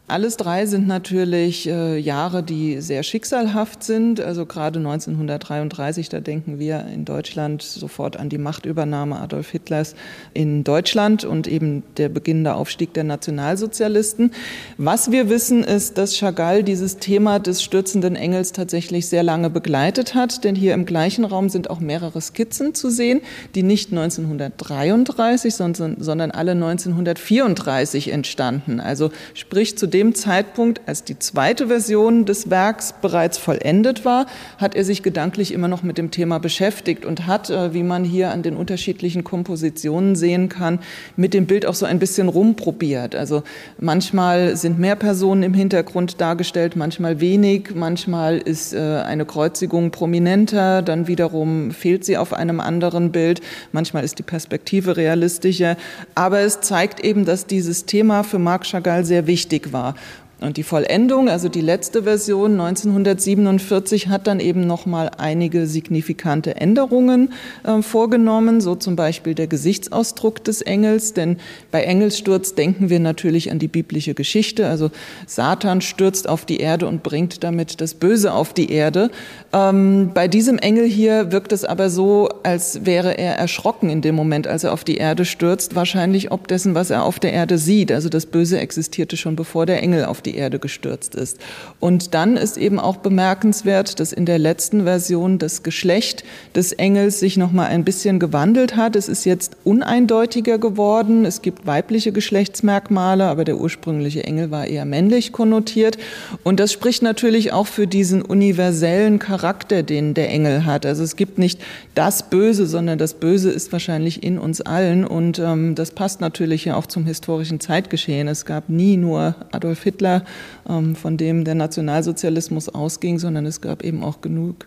Alles 0.08 0.36
drei 0.36 0.66
sind 0.66 0.88
natürlich 0.88 1.66
äh, 1.66 1.96
Jahre, 1.96 2.42
die 2.42 2.82
sehr 2.82 3.02
schicksalhaft 3.02 3.82
sind. 3.82 4.20
Also 4.20 4.44
gerade 4.44 4.78
1933, 4.78 6.10
da 6.10 6.20
denken 6.20 6.58
wir 6.58 6.84
in 6.92 7.06
Deutschland 7.06 7.62
sofort 7.62 8.18
an 8.18 8.28
die 8.28 8.36
Machtübernahme 8.36 9.18
Adolf 9.18 9.50
Hitlers 9.50 9.94
in 10.34 10.64
Deutschland 10.64 11.24
und 11.24 11.46
eben 11.46 11.82
der 11.96 12.10
beginnende 12.10 12.54
Aufstieg 12.54 12.92
der 12.92 13.04
Nationalsozialisten. 13.04 14.32
Was 14.76 15.12
wir 15.12 15.30
wissen, 15.30 15.64
ist, 15.64 15.96
dass 15.96 16.18
Chagall 16.18 16.62
dieses 16.62 16.98
Thema 16.98 17.38
des 17.38 17.62
stürzenden 17.62 18.16
Engels 18.16 18.52
tatsächlich 18.52 19.06
sehr 19.06 19.22
lange 19.22 19.50
begleitet 19.50 20.14
hat, 20.14 20.44
denn 20.44 20.56
hier 20.56 20.74
im 20.74 20.84
gleichen 20.84 21.24
Raum 21.24 21.48
sind 21.48 21.70
auch 21.70 21.80
mehrere 21.80 22.20
Skizzen 22.20 22.74
zu 22.74 22.90
sehen, 22.90 23.22
die 23.54 23.62
nicht 23.62 23.92
1933, 23.92 25.54
sondern, 25.54 25.96
sondern 26.00 26.32
alle 26.32 26.52
1934 26.52 28.12
entstanden. 28.12 28.78
Also 28.80 29.10
sprich 29.32 29.78
zu 29.78 29.86
dem 29.86 30.01
Zeitpunkt, 30.10 30.80
als 30.86 31.04
die 31.04 31.18
zweite 31.20 31.68
Version 31.68 32.24
des 32.24 32.50
Werks 32.50 32.94
bereits 33.00 33.38
vollendet 33.38 34.04
war, 34.04 34.26
hat 34.58 34.74
er 34.74 34.84
sich 34.84 35.04
gedanklich 35.04 35.52
immer 35.52 35.68
noch 35.68 35.84
mit 35.84 35.98
dem 35.98 36.10
Thema 36.10 36.40
beschäftigt 36.40 37.04
und 37.04 37.26
hat, 37.28 37.50
äh, 37.50 37.72
wie 37.72 37.84
man 37.84 38.02
hier 38.02 38.32
an 38.32 38.42
den 38.42 38.56
unterschiedlichen 38.56 39.22
Kompositionen 39.22 40.16
sehen 40.16 40.48
kann, 40.48 40.80
mit 41.14 41.34
dem 41.34 41.46
Bild 41.46 41.66
auch 41.66 41.74
so 41.74 41.86
ein 41.86 42.00
bisschen 42.00 42.28
rumprobiert. 42.28 43.14
Also 43.14 43.44
manchmal 43.78 44.56
sind 44.56 44.78
mehr 44.78 44.96
Personen 44.96 45.44
im 45.44 45.54
Hintergrund 45.54 46.20
dargestellt, 46.20 46.74
manchmal 46.74 47.20
wenig, 47.20 47.74
manchmal 47.74 48.38
ist 48.38 48.72
äh, 48.72 48.78
eine 48.78 49.24
Kreuzigung 49.24 49.90
prominenter, 49.90 50.82
dann 50.82 51.06
wiederum 51.06 51.70
fehlt 51.70 52.04
sie 52.04 52.16
auf 52.16 52.32
einem 52.32 52.60
anderen 52.60 53.12
Bild, 53.12 53.40
manchmal 53.72 54.04
ist 54.04 54.18
die 54.18 54.24
Perspektive 54.24 54.96
realistischer, 54.96 55.76
aber 56.14 56.40
es 56.40 56.60
zeigt 56.60 57.00
eben, 57.00 57.24
dass 57.24 57.46
dieses 57.46 57.84
Thema 57.84 58.24
für 58.24 58.38
Marc 58.38 58.64
Chagall 58.64 59.04
sehr 59.04 59.26
wichtig 59.26 59.72
war. 59.72 59.81
are 59.82 59.94
Und 60.42 60.56
die 60.56 60.62
Vollendung, 60.64 61.28
also 61.28 61.48
die 61.48 61.60
letzte 61.60 62.02
Version 62.02 62.52
1947, 62.60 64.08
hat 64.08 64.26
dann 64.26 64.40
eben 64.40 64.66
noch 64.66 64.86
mal 64.86 65.10
einige 65.16 65.66
signifikante 65.66 66.56
Änderungen 66.56 67.32
äh, 67.64 67.80
vorgenommen, 67.80 68.60
so 68.60 68.74
zum 68.74 68.96
Beispiel 68.96 69.34
der 69.34 69.46
Gesichtsausdruck 69.46 70.42
des 70.42 70.60
Engels. 70.60 71.14
Denn 71.14 71.36
bei 71.70 71.82
Engelssturz 71.84 72.54
denken 72.54 72.90
wir 72.90 72.98
natürlich 72.98 73.50
an 73.52 73.58
die 73.58 73.68
biblische 73.68 74.14
Geschichte. 74.14 74.66
Also 74.66 74.90
Satan 75.26 75.80
stürzt 75.80 76.28
auf 76.28 76.44
die 76.44 76.58
Erde 76.58 76.88
und 76.88 77.02
bringt 77.02 77.44
damit 77.44 77.80
das 77.80 77.94
Böse 77.94 78.32
auf 78.32 78.52
die 78.52 78.70
Erde. 78.72 79.10
Ähm, 79.52 80.10
bei 80.12 80.26
diesem 80.26 80.58
Engel 80.58 80.86
hier 80.86 81.30
wirkt 81.30 81.52
es 81.52 81.64
aber 81.64 81.88
so, 81.88 82.28
als 82.42 82.84
wäre 82.84 83.16
er 83.16 83.36
erschrocken 83.36 83.90
in 83.90 84.02
dem 84.02 84.16
Moment, 84.16 84.46
als 84.46 84.64
er 84.64 84.72
auf 84.72 84.82
die 84.82 84.96
Erde 84.96 85.24
stürzt. 85.24 85.76
Wahrscheinlich 85.76 86.32
ob 86.32 86.48
dessen, 86.48 86.74
was 86.74 86.90
er 86.90 87.04
auf 87.04 87.20
der 87.20 87.32
Erde 87.32 87.58
sieht. 87.58 87.92
Also 87.92 88.08
das 88.08 88.26
Böse 88.26 88.58
existierte 88.58 89.16
schon 89.16 89.36
bevor 89.36 89.66
der 89.66 89.82
Engel 89.82 90.04
auf 90.04 90.20
die 90.20 90.31
die 90.32 90.38
Erde 90.38 90.58
gestürzt 90.58 91.14
ist. 91.14 91.38
Und 91.80 92.14
dann 92.14 92.36
ist 92.36 92.56
eben 92.56 92.80
auch 92.80 92.96
bemerkenswert, 92.96 94.00
dass 94.00 94.12
in 94.12 94.26
der 94.26 94.38
letzten 94.38 94.84
Version 94.84 95.38
das 95.38 95.62
Geschlecht 95.62 96.24
des 96.54 96.72
Engels 96.72 97.20
sich 97.20 97.36
noch 97.36 97.52
mal 97.52 97.66
ein 97.66 97.84
bisschen 97.84 98.18
gewandelt 98.18 98.76
hat. 98.76 98.96
Es 98.96 99.08
ist 99.08 99.24
jetzt 99.24 99.56
uneindeutiger 99.64 100.58
geworden. 100.58 101.24
Es 101.24 101.42
gibt 101.42 101.66
weibliche 101.66 102.12
Geschlechtsmerkmale, 102.12 103.24
aber 103.24 103.44
der 103.44 103.58
ursprüngliche 103.58 104.24
Engel 104.24 104.50
war 104.50 104.66
eher 104.66 104.84
männlich 104.84 105.32
konnotiert. 105.32 105.98
Und 106.42 106.60
das 106.60 106.72
spricht 106.72 107.02
natürlich 107.02 107.52
auch 107.52 107.66
für 107.66 107.86
diesen 107.86 108.22
universellen 108.22 109.18
Charakter, 109.18 109.82
den 109.82 110.14
der 110.14 110.30
Engel 110.30 110.64
hat. 110.64 110.86
Also 110.86 111.02
es 111.02 111.16
gibt 111.16 111.38
nicht 111.38 111.60
das 111.94 112.30
Böse, 112.30 112.66
sondern 112.66 112.98
das 112.98 113.14
Böse 113.14 113.50
ist 113.50 113.72
wahrscheinlich 113.72 114.22
in 114.22 114.38
uns 114.38 114.60
allen. 114.60 115.06
Und 115.06 115.38
ähm, 115.38 115.74
das 115.74 115.90
passt 115.90 116.20
natürlich 116.20 116.64
ja 116.64 116.76
auch 116.76 116.86
zum 116.86 117.04
historischen 117.04 117.60
Zeitgeschehen. 117.60 118.28
Es 118.28 118.44
gab 118.44 118.68
nie 118.68 118.96
nur 118.96 119.34
Adolf 119.52 119.82
Hitler, 119.82 120.21
ähm, 120.68 120.96
von 120.96 121.16
dem 121.16 121.44
der 121.44 121.54
Nationalsozialismus 121.54 122.68
ausging, 122.68 123.18
sondern 123.18 123.46
es 123.46 123.60
gab 123.60 123.82
eben 123.82 124.02
auch 124.02 124.20
genug 124.20 124.66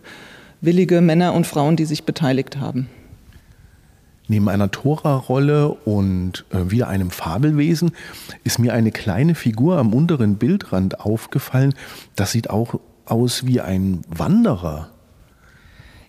willige 0.61 1.01
Männer 1.01 1.33
und 1.33 1.47
Frauen, 1.47 1.75
die 1.75 1.85
sich 1.85 2.03
beteiligt 2.03 2.57
haben. 2.57 2.87
Neben 4.27 4.49
einer 4.49 4.71
Tora-Rolle 4.71 5.69
und 5.69 6.45
äh, 6.49 6.71
wieder 6.71 6.87
einem 6.87 7.11
Fabelwesen 7.11 7.91
ist 8.43 8.57
mir 8.57 8.73
eine 8.73 8.91
kleine 8.91 9.35
Figur 9.35 9.77
am 9.77 9.93
unteren 9.93 10.37
Bildrand 10.37 10.99
aufgefallen. 10.99 11.75
Das 12.15 12.31
sieht 12.31 12.49
auch 12.49 12.79
aus 13.05 13.45
wie 13.45 13.61
ein 13.61 14.01
Wanderer. 14.09 14.89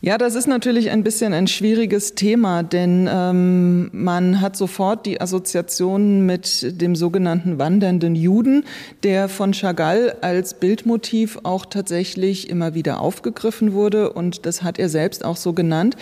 Ja, 0.07 0.19
das 0.19 0.37
ist 0.37 0.47
natürlich 0.47 0.91
ein 0.91 1.03
bisschen 1.03 1.33
ein 1.33 1.49
schwieriges 1.49 2.15
Thema, 2.15 2.63
denn 2.63 3.11
ähm, 3.13 3.91
man 3.91 4.41
hat 4.41 4.57
sofort 4.57 5.05
die 5.05 5.21
Assoziation 5.21 6.25
mit 6.25 6.81
dem 6.81 6.95
sogenannten 6.95 7.59
wandernden 7.59 8.15
Juden, 8.15 8.63
der 9.03 9.29
von 9.29 9.53
Chagall 9.53 10.15
als 10.21 10.55
Bildmotiv 10.55 11.41
auch 11.43 11.67
tatsächlich 11.67 12.49
immer 12.49 12.75
wieder 12.75 13.01
aufgegriffen 13.01 13.73
wurde 13.73 14.13
und 14.13 14.47
das 14.47 14.63
hat 14.63 14.79
er 14.79 14.89
selbst 14.89 15.25
auch 15.25 15.37
so 15.37 15.55
genannt. 15.55 15.97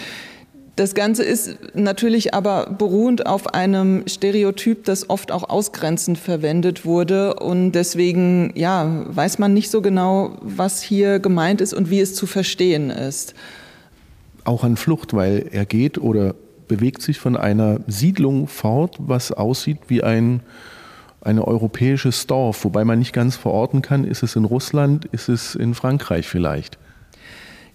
Das 0.76 0.94
Ganze 0.94 1.24
ist 1.24 1.56
natürlich 1.72 2.34
aber 2.34 2.74
beruhend 2.76 3.24
auf 3.24 3.54
einem 3.54 4.06
Stereotyp, 4.06 4.84
das 4.84 5.08
oft 5.08 5.32
auch 5.32 5.48
ausgrenzend 5.48 6.18
verwendet 6.18 6.84
wurde. 6.84 7.36
Und 7.36 7.72
deswegen, 7.72 8.52
ja, 8.54 9.04
weiß 9.06 9.38
man 9.38 9.54
nicht 9.54 9.70
so 9.70 9.80
genau, 9.80 10.36
was 10.42 10.82
hier 10.82 11.20
gemeint 11.20 11.62
ist 11.62 11.72
und 11.72 11.88
wie 11.88 12.00
es 12.00 12.14
zu 12.14 12.26
verstehen 12.26 12.90
ist 12.90 13.34
auch 14.44 14.64
an 14.64 14.76
Flucht, 14.76 15.14
weil 15.14 15.48
er 15.50 15.64
geht 15.64 15.98
oder 15.98 16.34
bewegt 16.68 17.02
sich 17.02 17.18
von 17.18 17.36
einer 17.36 17.80
Siedlung 17.86 18.46
fort, 18.46 18.96
was 18.98 19.32
aussieht 19.32 19.78
wie 19.88 20.02
ein 20.02 20.40
ein 21.24 21.38
europäisches 21.38 22.26
Dorf, 22.26 22.64
wobei 22.64 22.84
man 22.84 22.98
nicht 22.98 23.12
ganz 23.14 23.36
verorten 23.36 23.82
kann, 23.82 24.04
ist 24.04 24.22
es 24.22 24.36
in 24.36 24.44
Russland, 24.44 25.06
ist 25.06 25.28
es 25.28 25.54
in 25.54 25.74
Frankreich 25.74 26.28
vielleicht. 26.28 26.78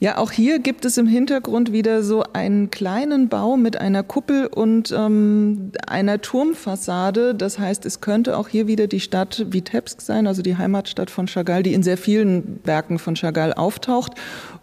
Ja, 0.02 0.18
auch 0.18 0.32
hier 0.32 0.60
gibt 0.60 0.86
es 0.86 0.98
im 0.98 1.08
Hintergrund 1.08 1.74
wieder 1.74 2.04
so 2.04 2.24
einen 2.32 2.72
kleinen 2.72 3.28
Bau 3.28 3.58
mit 3.58 3.82
einer 3.82 4.02
Kuppel 4.02 4.48
und 4.48 4.94
ähm, 4.98 5.74
einer 5.86 6.22
Turmfassade. 6.22 7.36
Das 7.36 7.60
heißt, 7.60 7.86
es 7.86 8.00
könnte 8.00 8.38
auch 8.38 8.48
hier 8.48 8.66
wieder 8.66 8.88
die 8.88 9.02
Stadt 9.02 9.48
Vitebsk 9.50 10.00
sein, 10.00 10.26
also 10.26 10.42
die 10.42 10.56
Heimatstadt 10.56 11.10
von 11.10 11.26
Chagall, 11.26 11.64
die 11.64 11.74
in 11.74 11.84
sehr 11.84 11.98
vielen 11.98 12.62
Werken 12.64 12.98
von 12.98 13.16
Chagall 13.16 13.52
auftaucht. 13.52 14.14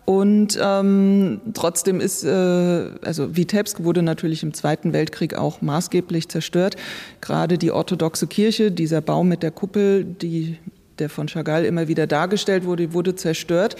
Und 0.06 0.56
ähm, 0.62 1.40
trotzdem 1.52 1.98
ist, 1.98 2.22
äh, 2.22 2.30
also 2.30 3.36
Vitebsk 3.36 3.82
wurde 3.82 4.02
natürlich 4.02 4.44
im 4.44 4.54
Zweiten 4.54 4.92
Weltkrieg 4.92 5.34
auch 5.34 5.60
maßgeblich 5.60 6.28
zerstört. 6.28 6.76
Gerade 7.20 7.58
die 7.58 7.72
orthodoxe 7.72 8.28
Kirche, 8.28 8.70
dieser 8.70 9.00
Bau 9.00 9.24
mit 9.24 9.42
der 9.42 9.50
Kuppel, 9.50 10.04
die 10.04 10.58
der 11.00 11.10
von 11.10 11.26
Chagall 11.26 11.64
immer 11.64 11.88
wieder 11.88 12.06
dargestellt 12.06 12.64
wurde, 12.64 12.94
wurde 12.94 13.16
zerstört. 13.16 13.76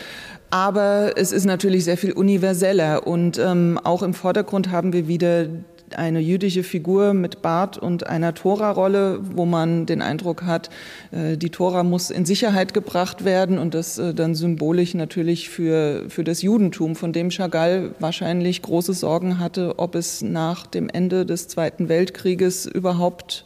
Aber 0.51 1.13
es 1.17 1.33
ist 1.33 1.45
natürlich 1.45 1.85
sehr 1.85 1.97
viel 1.97 2.13
universeller 2.13 3.07
und 3.07 3.39
ähm, 3.39 3.81
auch 3.83 4.03
im 4.03 4.13
Vordergrund 4.13 4.71
haben 4.71 4.93
wir 4.93 5.09
wieder 5.09 5.47
eine 5.95 6.21
jüdische 6.21 6.63
Figur 6.63 7.15
mit 7.15 7.43
Bart 7.43 7.79
und 7.79 8.07
einer 8.07 8.35
Tora-Rolle, 8.35 9.21
wo 9.23 9.45
man 9.45 9.87
den 9.87 10.03
Eindruck 10.03 10.43
hat, 10.43 10.71
äh, 11.13 11.37
die 11.37 11.51
Tora 11.51 11.83
muss 11.83 12.11
in 12.11 12.25
Sicherheit 12.25 12.75
gebracht 12.75 13.25
werden 13.25 13.59
und 13.59 13.75
das 13.75 13.99
äh, 13.99 14.15
dann 14.15 14.35
symbolisch 14.35 14.95
natürlich 14.95 15.49
für, 15.49 16.05
für 16.09 16.25
das 16.25 16.43
Judentum, 16.43 16.97
von 16.97 17.13
dem 17.13 17.31
Chagall 17.31 17.95
wahrscheinlich 18.01 18.63
große 18.63 18.95
Sorgen 18.95 19.39
hatte, 19.39 19.79
ob 19.79 19.95
es 19.95 20.23
nach 20.23 20.67
dem 20.67 20.89
Ende 20.89 21.27
des 21.27 21.49
Zweiten 21.49 21.89
Weltkrieges 21.89 22.67
überhaupt 22.67 23.45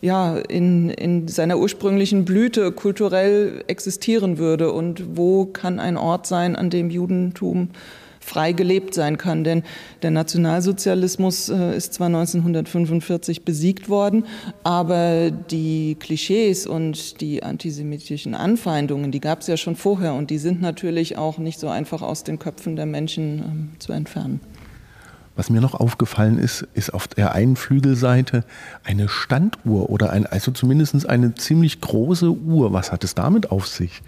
ja, 0.00 0.36
in, 0.36 0.90
in 0.90 1.28
seiner 1.28 1.58
ursprünglichen 1.58 2.24
Blüte 2.24 2.72
kulturell 2.72 3.62
existieren 3.68 4.36
würde 4.36 4.72
und 4.72 5.16
wo 5.16 5.46
kann 5.46 5.78
ein 5.78 5.96
Ort 5.96 6.26
sein, 6.26 6.56
an 6.56 6.70
dem 6.70 6.90
Judentum 6.90 7.68
frei 8.22 8.52
gelebt 8.52 8.94
sein 8.94 9.18
kann. 9.18 9.44
Denn 9.44 9.62
der 10.02 10.10
Nationalsozialismus 10.10 11.48
äh, 11.48 11.76
ist 11.76 11.94
zwar 11.94 12.06
1945 12.06 13.44
besiegt 13.44 13.88
worden, 13.88 14.24
aber 14.64 15.30
die 15.30 15.96
Klischees 15.98 16.66
und 16.66 17.20
die 17.20 17.42
antisemitischen 17.42 18.34
Anfeindungen, 18.34 19.10
die 19.12 19.20
gab 19.20 19.40
es 19.40 19.46
ja 19.46 19.56
schon 19.56 19.76
vorher 19.76 20.14
und 20.14 20.30
die 20.30 20.38
sind 20.38 20.60
natürlich 20.60 21.18
auch 21.18 21.38
nicht 21.38 21.58
so 21.58 21.68
einfach 21.68 22.02
aus 22.02 22.24
den 22.24 22.38
Köpfen 22.38 22.76
der 22.76 22.86
Menschen 22.86 23.38
ähm, 23.38 23.70
zu 23.78 23.92
entfernen. 23.92 24.40
Was 25.34 25.48
mir 25.48 25.62
noch 25.62 25.74
aufgefallen 25.74 26.38
ist, 26.38 26.66
ist 26.74 26.92
auf 26.92 27.08
der 27.08 27.32
einen 27.32 27.56
Flügelseite 27.56 28.44
eine 28.84 29.08
Standuhr 29.08 29.88
oder 29.88 30.10
ein, 30.10 30.26
also 30.26 30.50
zumindest 30.50 31.08
eine 31.08 31.34
ziemlich 31.34 31.80
große 31.80 32.30
Uhr. 32.30 32.72
Was 32.74 32.92
hat 32.92 33.02
es 33.02 33.14
damit 33.14 33.50
auf 33.50 33.66
sich? 33.66 34.02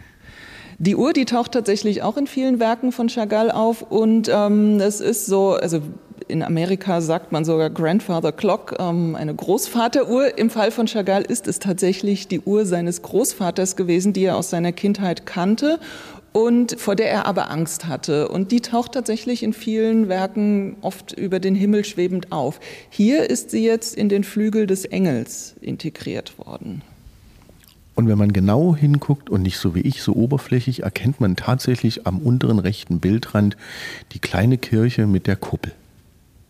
Die 0.79 0.97
Uhr, 0.97 1.13
die 1.13 1.25
taucht 1.25 1.53
tatsächlich 1.53 2.03
auch 2.03 2.17
in 2.17 2.27
vielen 2.27 2.61
Werken 2.61 2.93
von 2.93 3.09
Chagall 3.09 3.51
auf 3.51 3.83
und 3.83 4.31
ähm, 4.33 4.81
es 4.81 5.01
ist 5.01 5.27
so, 5.27 5.53
also 5.53 5.81
in 6.29 6.43
Amerika 6.43 7.01
sagt 7.01 7.33
man 7.33 7.45
sogar 7.45 7.71
Grandfather 7.71 8.33
Clock, 8.33 8.77
ähm, 8.79 9.15
eine 9.15 9.35
Großvateruhr. 9.35 10.39
Im 10.39 10.51
Fall 10.51 10.71
von 10.71 10.87
Chagall 10.87 11.23
ist 11.23 11.47
es 11.47 11.59
tatsächlich 11.59 12.29
die 12.29 12.41
Uhr 12.41 12.67
seines 12.67 13.03
Großvaters 13.03 13.77
gewesen, 13.77 14.13
die 14.13 14.25
er 14.25 14.37
aus 14.37 14.51
seiner 14.51 14.73
Kindheit 14.73 15.27
kannte 15.27 15.79
und 16.33 16.81
vor 16.81 16.97
der 16.97 17.11
er 17.11 17.27
aber 17.27 17.51
Angst 17.51 17.87
hatte. 17.87 18.29
Und 18.29 18.51
die 18.51 18.61
taucht 18.61 18.93
tatsächlich 18.93 19.43
in 19.43 19.53
vielen 19.53 20.09
Werken 20.09 20.77
oft 20.81 21.13
über 21.13 21.39
den 21.39 21.55
Himmel 21.55 21.85
schwebend 21.85 22.33
auf. 22.33 22.59
Hier 22.91 23.31
ist 23.31 23.51
sie 23.51 23.65
jetzt 23.65 23.97
in 23.97 24.09
den 24.09 24.25
Flügel 24.25 24.67
des 24.67 24.85
Engels 24.85 25.55
integriert 25.61 26.39
worden. 26.39 26.83
Und 27.95 28.09
wenn 28.09 28.19
man 28.19 28.33
genau 28.33 28.75
hinguckt 28.75 29.31
und 29.31 29.43
nicht 29.43 29.59
so 29.59 29.75
wie 29.75 29.81
ich, 29.81 30.03
so 30.03 30.15
oberflächlich, 30.15 30.83
erkennt 30.83 31.21
man 31.21 31.37
tatsächlich 31.37 32.07
am 32.07 32.19
unteren 32.19 32.59
rechten 32.59 32.99
Bildrand 32.99 33.57
die 34.13 34.19
kleine 34.19 34.59
Kirche 34.59 35.07
mit 35.07 35.27
der 35.27 35.37
Kuppel. 35.37 35.73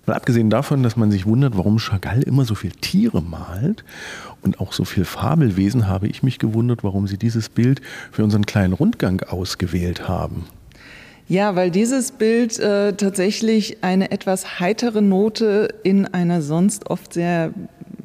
Mal 0.06 0.14
abgesehen 0.14 0.50
davon, 0.50 0.82
dass 0.82 0.96
man 0.96 1.10
sich 1.10 1.24
wundert, 1.24 1.56
warum 1.56 1.78
Chagall 1.78 2.22
immer 2.22 2.44
so 2.44 2.54
viel 2.54 2.72
Tiere 2.72 3.22
malt 3.22 3.84
und 4.42 4.60
auch 4.60 4.72
so 4.74 4.84
viel 4.84 5.04
Fabelwesen, 5.06 5.88
habe 5.88 6.08
ich 6.08 6.22
mich 6.22 6.38
gewundert, 6.38 6.84
warum 6.84 7.06
sie 7.06 7.16
dieses 7.16 7.48
Bild 7.48 7.80
für 8.12 8.22
unseren 8.22 8.44
kleinen 8.44 8.74
Rundgang 8.74 9.22
ausgewählt 9.22 10.06
haben. 10.06 10.44
Ja, 11.26 11.56
weil 11.56 11.70
dieses 11.70 12.12
Bild 12.12 12.58
äh, 12.58 12.92
tatsächlich 12.92 13.78
eine 13.82 14.10
etwas 14.10 14.60
heitere 14.60 15.00
Note 15.00 15.74
in 15.82 16.06
einer 16.06 16.42
sonst 16.42 16.90
oft 16.90 17.14
sehr 17.14 17.52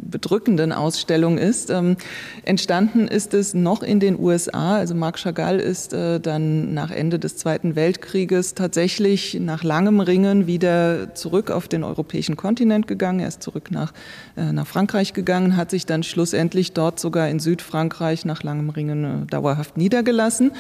bedrückenden 0.10 0.72
Ausstellung 0.72 1.38
ist. 1.38 1.70
Ähm, 1.70 1.98
entstanden 2.44 3.08
ist 3.08 3.34
es 3.34 3.54
noch 3.54 3.84
in 3.84 4.00
den 4.00 4.20
USA. 4.20 4.78
Also 4.78 4.96
Marc 4.96 5.18
Chagall 5.18 5.60
ist 5.60 5.94
äh, 5.94 6.20
dann 6.20 6.74
nach 6.74 6.92
Ende 6.92 7.20
des 7.20 7.38
Zweiten 7.38 7.76
Weltkrieges 7.76 8.54
tatsächlich 8.56 9.38
nach 9.40 9.64
langem 9.64 10.00
Ringen 10.00 10.48
wieder 10.48 11.16
zurück 11.16 11.52
auf 11.52 11.68
den 11.68 11.84
europäischen 11.84 12.36
Kontinent 12.36 12.88
gegangen. 12.88 13.20
Er 13.20 13.28
ist 13.28 13.44
zurück 13.44 13.72
nach, 13.72 13.94
äh, 14.38 14.52
nach 14.52 14.68
Frankreich 14.68 15.14
gegangen, 15.14 15.56
hat 15.56 15.72
sich 15.72 15.86
dann 15.86 16.04
schlussendlich 16.04 16.74
dort 16.74 17.00
sogar 17.00 17.30
in 17.30 17.40
Südfrankreich 17.40 18.26
nach 18.26 18.44
langem 18.44 18.70
Ringen 18.70 19.04
äh, 19.04 19.26
dauerhaft 19.28 19.78
niedergelassen. 19.78 20.52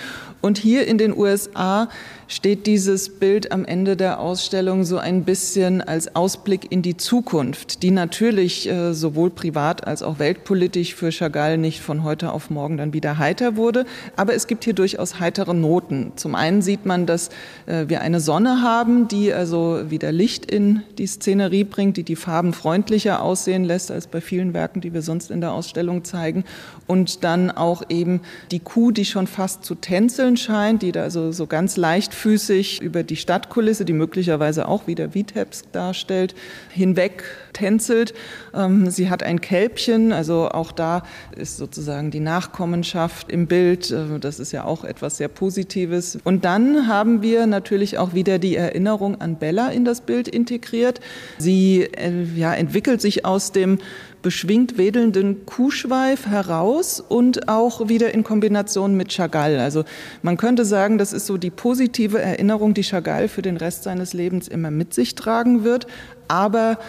Und 0.41 0.57
hier 0.57 0.87
in 0.87 0.97
den 0.97 1.15
USA 1.15 1.89
steht 2.27 2.67
dieses 2.67 3.09
Bild 3.19 3.51
am 3.51 3.65
Ende 3.65 3.97
der 3.97 4.19
Ausstellung 4.19 4.83
so 4.85 4.97
ein 4.97 5.23
bisschen 5.23 5.81
als 5.81 6.15
Ausblick 6.15 6.71
in 6.71 6.81
die 6.81 6.95
Zukunft, 6.95 7.83
die 7.83 7.91
natürlich 7.91 8.69
äh, 8.69 8.93
sowohl 8.93 9.29
privat 9.39 9.87
als 9.87 10.03
auch 10.03 10.19
weltpolitisch 10.19 10.95
für 10.95 11.11
Chagall 11.11 11.57
nicht 11.57 11.79
von 11.79 12.03
heute 12.03 12.33
auf 12.33 12.49
morgen 12.49 12.75
dann 12.75 12.91
wieder 12.91 13.17
heiter 13.17 13.55
wurde. 13.55 13.85
Aber 14.17 14.33
es 14.33 14.47
gibt 14.47 14.65
hier 14.65 14.73
durchaus 14.73 15.21
heitere 15.21 15.53
Noten. 15.53 16.11
Zum 16.17 16.35
einen 16.35 16.61
sieht 16.61 16.85
man, 16.85 17.05
dass 17.05 17.29
äh, 17.65 17.85
wir 17.87 18.01
eine 18.01 18.19
Sonne 18.19 18.61
haben, 18.61 19.07
die 19.07 19.31
also 19.31 19.89
wieder 19.89 20.11
Licht 20.11 20.51
in 20.51 20.83
die 20.97 21.07
Szenerie 21.07 21.63
bringt, 21.63 21.95
die 21.95 22.03
die 22.03 22.17
Farben 22.17 22.51
freundlicher 22.51 23.21
aussehen 23.21 23.63
lässt 23.63 23.91
als 23.91 24.07
bei 24.07 24.19
vielen 24.19 24.53
Werken, 24.53 24.81
die 24.81 24.93
wir 24.93 25.01
sonst 25.01 25.31
in 25.31 25.39
der 25.39 25.53
Ausstellung 25.53 26.03
zeigen. 26.03 26.43
Und 26.85 27.23
dann 27.23 27.49
auch 27.49 27.83
eben 27.87 28.19
die 28.51 28.59
Kuh, 28.59 28.91
die 28.91 29.05
schon 29.05 29.25
fast 29.25 29.63
zu 29.63 29.75
tänzeln 29.75 30.35
scheint, 30.35 30.81
die 30.81 30.91
da 30.91 31.03
also 31.03 31.31
so 31.31 31.47
ganz 31.47 31.77
leichtfüßig 31.77 32.81
über 32.81 33.03
die 33.03 33.15
Stadtkulisse, 33.15 33.85
die 33.85 33.93
möglicherweise 33.93 34.67
auch 34.67 34.85
wieder 34.85 35.13
Vitebsk 35.13 35.71
darstellt, 35.71 36.35
hinweg 36.69 37.23
tänzelt. 37.53 38.13
Ähm, 38.53 38.89
sie 38.89 39.09
hat 39.09 39.23
ein 39.29 39.41
Kälbchen, 39.41 40.11
also 40.11 40.49
auch 40.49 40.71
da 40.71 41.03
ist 41.37 41.57
sozusagen 41.57 42.09
die 42.11 42.19
Nachkommenschaft 42.19 43.31
im 43.31 43.47
Bild. 43.47 43.91
Äh, 43.91 44.19
das 44.19 44.39
ist 44.39 44.51
ja 44.51 44.65
auch 44.65 44.83
etwas 44.83 45.17
sehr 45.17 45.27
Positives. 45.27 46.17
Und 46.23 46.45
dann 46.45 46.87
haben 46.87 47.21
wir 47.21 47.45
natürlich 47.47 47.97
auch 47.97 48.13
wieder 48.13 48.39
die 48.39 48.55
Erinnerung 48.55 49.21
an 49.21 49.37
Bella 49.37 49.69
in 49.69 49.85
das 49.85 50.01
Bild 50.01 50.27
integriert. 50.27 50.99
Sie 51.37 51.83
äh, 51.83 52.23
ja, 52.35 52.53
entwickelt 52.53 53.01
sich 53.01 53.23
aus 53.23 53.51
dem 53.51 53.77
beschwingt 54.21 54.77
wedelnden 54.77 55.45
Kuhschweif 55.45 56.25
heraus 56.25 56.99
und 56.99 57.47
auch 57.47 57.87
wieder 57.87 58.13
in 58.13 58.23
Kombination 58.23 58.97
mit 58.97 59.09
Chagall. 59.09 59.59
Also 59.59 59.85
man 60.23 60.35
könnte 60.35 60.65
sagen, 60.65 60.97
das 60.97 61.13
ist 61.13 61.25
so 61.25 61.37
die 61.37 61.51
positive 61.51 62.19
Erinnerung, 62.19 62.73
die 62.73 62.83
Chagall 62.83 63.29
für 63.29 63.41
den 63.41 63.55
Rest 63.55 63.83
seines 63.83 64.13
Lebens 64.13 64.47
immer 64.47 64.71
mit 64.71 64.93
sich 64.93 65.15
tragen 65.15 65.63
wird. 65.63 65.87
Aber 66.27 66.79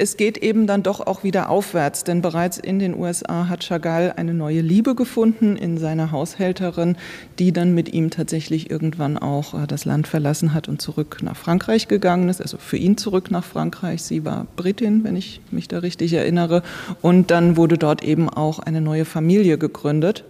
es 0.00 0.16
geht 0.16 0.38
eben 0.38 0.66
dann 0.66 0.82
doch 0.82 1.06
auch 1.06 1.24
wieder 1.24 1.50
aufwärts, 1.50 2.04
denn 2.04 2.22
bereits 2.22 2.56
in 2.56 2.78
den 2.78 2.98
USA 2.98 3.50
hat 3.50 3.64
Chagall 3.64 4.14
eine 4.16 4.32
neue 4.32 4.62
Liebe 4.62 4.94
gefunden 4.94 5.56
in 5.56 5.76
seiner 5.76 6.10
Haushälterin, 6.10 6.96
die 7.38 7.52
dann 7.52 7.74
mit 7.74 7.92
ihm 7.92 8.08
tatsächlich 8.08 8.70
irgendwann 8.70 9.18
auch 9.18 9.52
äh, 9.52 9.66
das 9.66 9.84
Land 9.84 10.08
verlassen 10.08 10.54
hat 10.54 10.68
und 10.68 10.80
zurück 10.80 11.18
nach 11.22 11.36
Frankreich 11.36 11.86
gegangen 11.86 12.30
ist, 12.30 12.40
also 12.40 12.56
für 12.56 12.78
ihn 12.78 12.96
zurück 12.96 13.30
nach 13.30 13.44
Frankreich. 13.44 14.02
Sie 14.02 14.24
war 14.24 14.46
Britin, 14.56 15.04
wenn 15.04 15.16
ich 15.16 15.42
mich 15.50 15.68
da 15.68 15.80
richtig 15.80 16.14
erinnere. 16.14 16.62
Und 17.02 17.30
dann 17.30 17.58
wurde 17.58 17.76
dort 17.76 18.02
eben 18.02 18.30
auch 18.30 18.58
eine 18.58 18.80
neue 18.80 19.04
Familie 19.04 19.58
gegründet. 19.58 20.24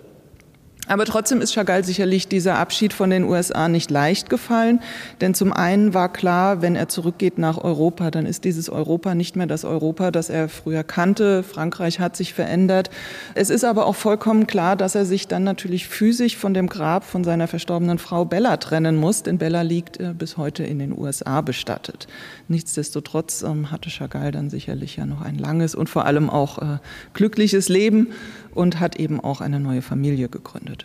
Aber 0.91 1.05
trotzdem 1.05 1.41
ist 1.41 1.53
Chagall 1.53 1.85
sicherlich 1.85 2.27
dieser 2.27 2.59
Abschied 2.59 2.93
von 2.93 3.11
den 3.11 3.23
USA 3.23 3.69
nicht 3.69 3.93
leicht 3.93 4.29
gefallen, 4.29 4.81
denn 5.21 5.35
zum 5.35 5.53
einen 5.53 5.95
war 5.95 6.13
klar, 6.13 6.63
wenn 6.63 6.75
er 6.75 6.89
zurückgeht 6.89 7.39
nach 7.39 7.59
Europa, 7.59 8.11
dann 8.11 8.27
ist 8.27 8.43
dieses 8.43 8.69
Europa 8.69 9.15
nicht 9.15 9.37
mehr 9.37 9.47
das 9.47 9.65
Europa, 9.65 10.11
das 10.11 10.31
er 10.31 10.49
früher 10.49 10.83
kannte. 10.83 11.45
Frankreich 11.45 12.01
hat 12.01 12.17
sich 12.17 12.35
verändert. 12.35 12.91
Es 13.37 13.51
ist 13.51 13.63
aber 13.63 13.87
auch 13.87 13.95
vollkommen 13.95 14.49
klar, 14.49 14.75
dass 14.75 14.97
er 14.97 15.05
sich 15.05 15.29
dann 15.29 15.45
natürlich 15.45 15.87
physisch 15.87 16.37
von 16.37 16.55
dem 16.55 16.69
Grab 16.69 17.05
von 17.05 17.23
seiner 17.23 17.47
verstorbenen 17.47 18.01
Frau 18.01 18.25
Bella 18.25 18.57
trennen 18.57 18.97
muss, 18.97 19.23
denn 19.23 19.39
Bella 19.39 19.63
liegt 19.63 20.01
äh, 20.01 20.13
bis 20.13 20.39
heute 20.39 20.65
in 20.65 20.81
den 20.81 20.99
USA 20.99 21.41
bestattet. 21.41 22.09
Nichtsdestotrotz 22.49 23.43
ähm, 23.43 23.71
hatte 23.71 23.91
Chagall 23.91 24.33
dann 24.33 24.51
sicherlich 24.51 24.97
ja 24.97 25.07
noch 25.07 25.21
ein 25.21 25.39
langes 25.39 25.77
und 25.77 25.89
vor 25.89 26.05
allem 26.05 26.29
auch 26.29 26.59
äh, 26.59 26.79
glückliches 27.15 27.69
Leben 27.69 28.09
und 28.55 28.81
hat 28.81 28.97
eben 28.97 29.21
auch 29.21 29.41
eine 29.41 29.61
neue 29.61 29.83
Familie 29.83 30.29
gegründet. 30.29 30.80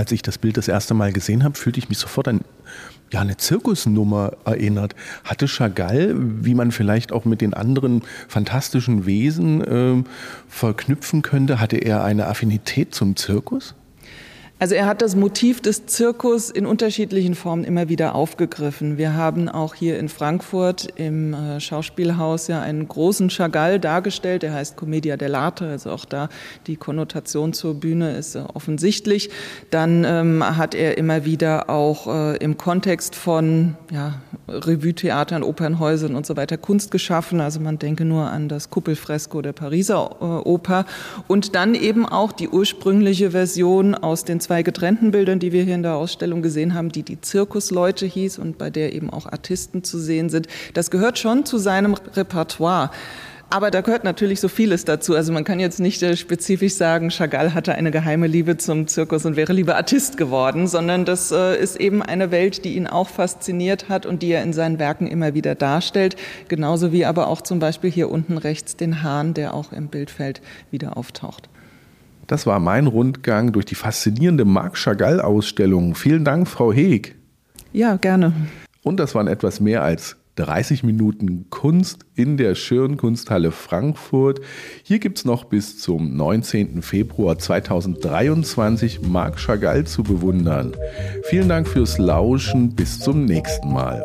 Als 0.00 0.12
ich 0.12 0.22
das 0.22 0.38
Bild 0.38 0.56
das 0.56 0.66
erste 0.66 0.94
Mal 0.94 1.12
gesehen 1.12 1.44
habe, 1.44 1.58
fühlte 1.58 1.78
ich 1.78 1.90
mich 1.90 1.98
sofort 1.98 2.26
an 2.26 2.40
ja, 3.12 3.20
eine 3.20 3.36
Zirkusnummer 3.36 4.32
erinnert. 4.46 4.94
Hatte 5.24 5.46
Chagall, 5.46 6.14
wie 6.16 6.54
man 6.54 6.72
vielleicht 6.72 7.12
auch 7.12 7.26
mit 7.26 7.42
den 7.42 7.52
anderen 7.52 8.00
fantastischen 8.26 9.04
Wesen 9.04 9.60
äh, 9.60 10.02
verknüpfen 10.48 11.20
könnte, 11.20 11.60
hatte 11.60 11.76
er 11.76 12.02
eine 12.02 12.28
Affinität 12.28 12.94
zum 12.94 13.14
Zirkus? 13.14 13.74
Also 14.60 14.74
er 14.74 14.84
hat 14.84 15.00
das 15.00 15.16
Motiv 15.16 15.62
des 15.62 15.86
Zirkus 15.86 16.50
in 16.50 16.66
unterschiedlichen 16.66 17.34
Formen 17.34 17.64
immer 17.64 17.88
wieder 17.88 18.14
aufgegriffen. 18.14 18.98
Wir 18.98 19.14
haben 19.14 19.48
auch 19.48 19.74
hier 19.74 19.98
in 19.98 20.10
Frankfurt 20.10 20.86
im 20.96 21.32
äh, 21.32 21.60
Schauspielhaus 21.60 22.46
ja 22.46 22.60
einen 22.60 22.86
großen 22.86 23.30
Chagall 23.30 23.80
dargestellt, 23.80 24.42
der 24.42 24.52
heißt 24.52 24.76
Commedia 24.76 25.14
dell'arte, 25.14 25.66
also 25.70 25.90
auch 25.90 26.04
da 26.04 26.28
die 26.66 26.76
Konnotation 26.76 27.54
zur 27.54 27.72
Bühne 27.72 28.14
ist 28.14 28.34
äh, 28.34 28.42
offensichtlich. 28.52 29.30
Dann 29.70 30.04
ähm, 30.04 30.44
hat 30.58 30.74
er 30.74 30.98
immer 30.98 31.24
wieder 31.24 31.70
auch 31.70 32.06
äh, 32.06 32.36
im 32.36 32.58
Kontext 32.58 33.16
von 33.16 33.76
ja, 33.90 34.20
Revue-Theatern, 34.46 35.42
Opernhäusern 35.42 36.14
und 36.14 36.26
so 36.26 36.36
weiter 36.36 36.58
Kunst 36.58 36.90
geschaffen. 36.90 37.40
Also 37.40 37.60
man 37.60 37.78
denke 37.78 38.04
nur 38.04 38.28
an 38.28 38.50
das 38.50 38.68
Kuppelfresko 38.68 39.40
der 39.40 39.54
Pariser 39.54 40.16
äh, 40.20 40.24
Oper 40.24 40.84
und 41.28 41.54
dann 41.54 41.74
eben 41.74 42.04
auch 42.04 42.32
die 42.32 42.50
ursprüngliche 42.50 43.30
Version 43.30 43.94
aus 43.94 44.24
den 44.24 44.40
zwei 44.50 44.64
getrennten 44.64 45.12
Bildern, 45.12 45.38
die 45.38 45.52
wir 45.52 45.62
hier 45.62 45.76
in 45.76 45.84
der 45.84 45.94
Ausstellung 45.94 46.42
gesehen 46.42 46.74
haben, 46.74 46.88
die 46.88 47.04
die 47.04 47.20
Zirkusleute 47.20 48.04
hieß 48.04 48.40
und 48.40 48.58
bei 48.58 48.68
der 48.68 48.92
eben 48.94 49.08
auch 49.08 49.26
Artisten 49.26 49.84
zu 49.84 49.96
sehen 49.96 50.28
sind. 50.28 50.48
Das 50.74 50.90
gehört 50.90 51.20
schon 51.20 51.44
zu 51.44 51.56
seinem 51.56 51.94
Repertoire. 51.94 52.90
Aber 53.48 53.70
da 53.70 53.80
gehört 53.80 54.02
natürlich 54.02 54.40
so 54.40 54.48
vieles 54.48 54.84
dazu. 54.84 55.14
Also 55.14 55.32
man 55.32 55.44
kann 55.44 55.60
jetzt 55.60 55.78
nicht 55.78 56.02
äh, 56.02 56.16
spezifisch 56.16 56.74
sagen, 56.74 57.10
Chagall 57.10 57.54
hatte 57.54 57.76
eine 57.76 57.92
geheime 57.92 58.26
Liebe 58.26 58.56
zum 58.56 58.88
Zirkus 58.88 59.24
und 59.24 59.36
wäre 59.36 59.52
lieber 59.52 59.76
Artist 59.76 60.16
geworden, 60.16 60.66
sondern 60.66 61.04
das 61.04 61.30
äh, 61.30 61.56
ist 61.56 61.76
eben 61.76 62.02
eine 62.02 62.32
Welt, 62.32 62.64
die 62.64 62.74
ihn 62.74 62.88
auch 62.88 63.08
fasziniert 63.08 63.88
hat 63.88 64.04
und 64.04 64.20
die 64.20 64.32
er 64.32 64.42
in 64.42 64.52
seinen 64.52 64.80
Werken 64.80 65.06
immer 65.06 65.32
wieder 65.32 65.54
darstellt. 65.54 66.16
Genauso 66.48 66.90
wie 66.90 67.04
aber 67.04 67.28
auch 67.28 67.42
zum 67.42 67.60
Beispiel 67.60 67.92
hier 67.92 68.10
unten 68.10 68.36
rechts 68.36 68.74
den 68.74 69.04
Hahn, 69.04 69.32
der 69.32 69.54
auch 69.54 69.72
im 69.72 69.86
Bildfeld 69.86 70.42
wieder 70.72 70.96
auftaucht. 70.96 71.48
Das 72.30 72.46
war 72.46 72.60
mein 72.60 72.86
Rundgang 72.86 73.50
durch 73.50 73.64
die 73.64 73.74
faszinierende 73.74 74.44
Marc 74.44 74.76
Chagall-Ausstellung. 74.76 75.96
Vielen 75.96 76.24
Dank, 76.24 76.46
Frau 76.46 76.72
Heeg. 76.72 77.16
Ja, 77.72 77.96
gerne. 77.96 78.32
Und 78.84 79.00
das 79.00 79.16
waren 79.16 79.26
etwas 79.26 79.58
mehr 79.58 79.82
als 79.82 80.16
30 80.36 80.84
Minuten 80.84 81.50
Kunst 81.50 82.06
in 82.14 82.36
der 82.36 82.54
Schirnkunsthalle 82.54 83.50
Frankfurt. 83.50 84.40
Hier 84.84 85.00
gibt 85.00 85.18
es 85.18 85.24
noch 85.24 85.42
bis 85.42 85.80
zum 85.80 86.16
19. 86.16 86.82
Februar 86.82 87.36
2023 87.36 89.02
Marc 89.02 89.40
Chagall 89.40 89.84
zu 89.88 90.04
bewundern. 90.04 90.76
Vielen 91.24 91.48
Dank 91.48 91.66
fürs 91.66 91.98
Lauschen. 91.98 92.76
Bis 92.76 93.00
zum 93.00 93.24
nächsten 93.24 93.72
Mal. 93.72 94.04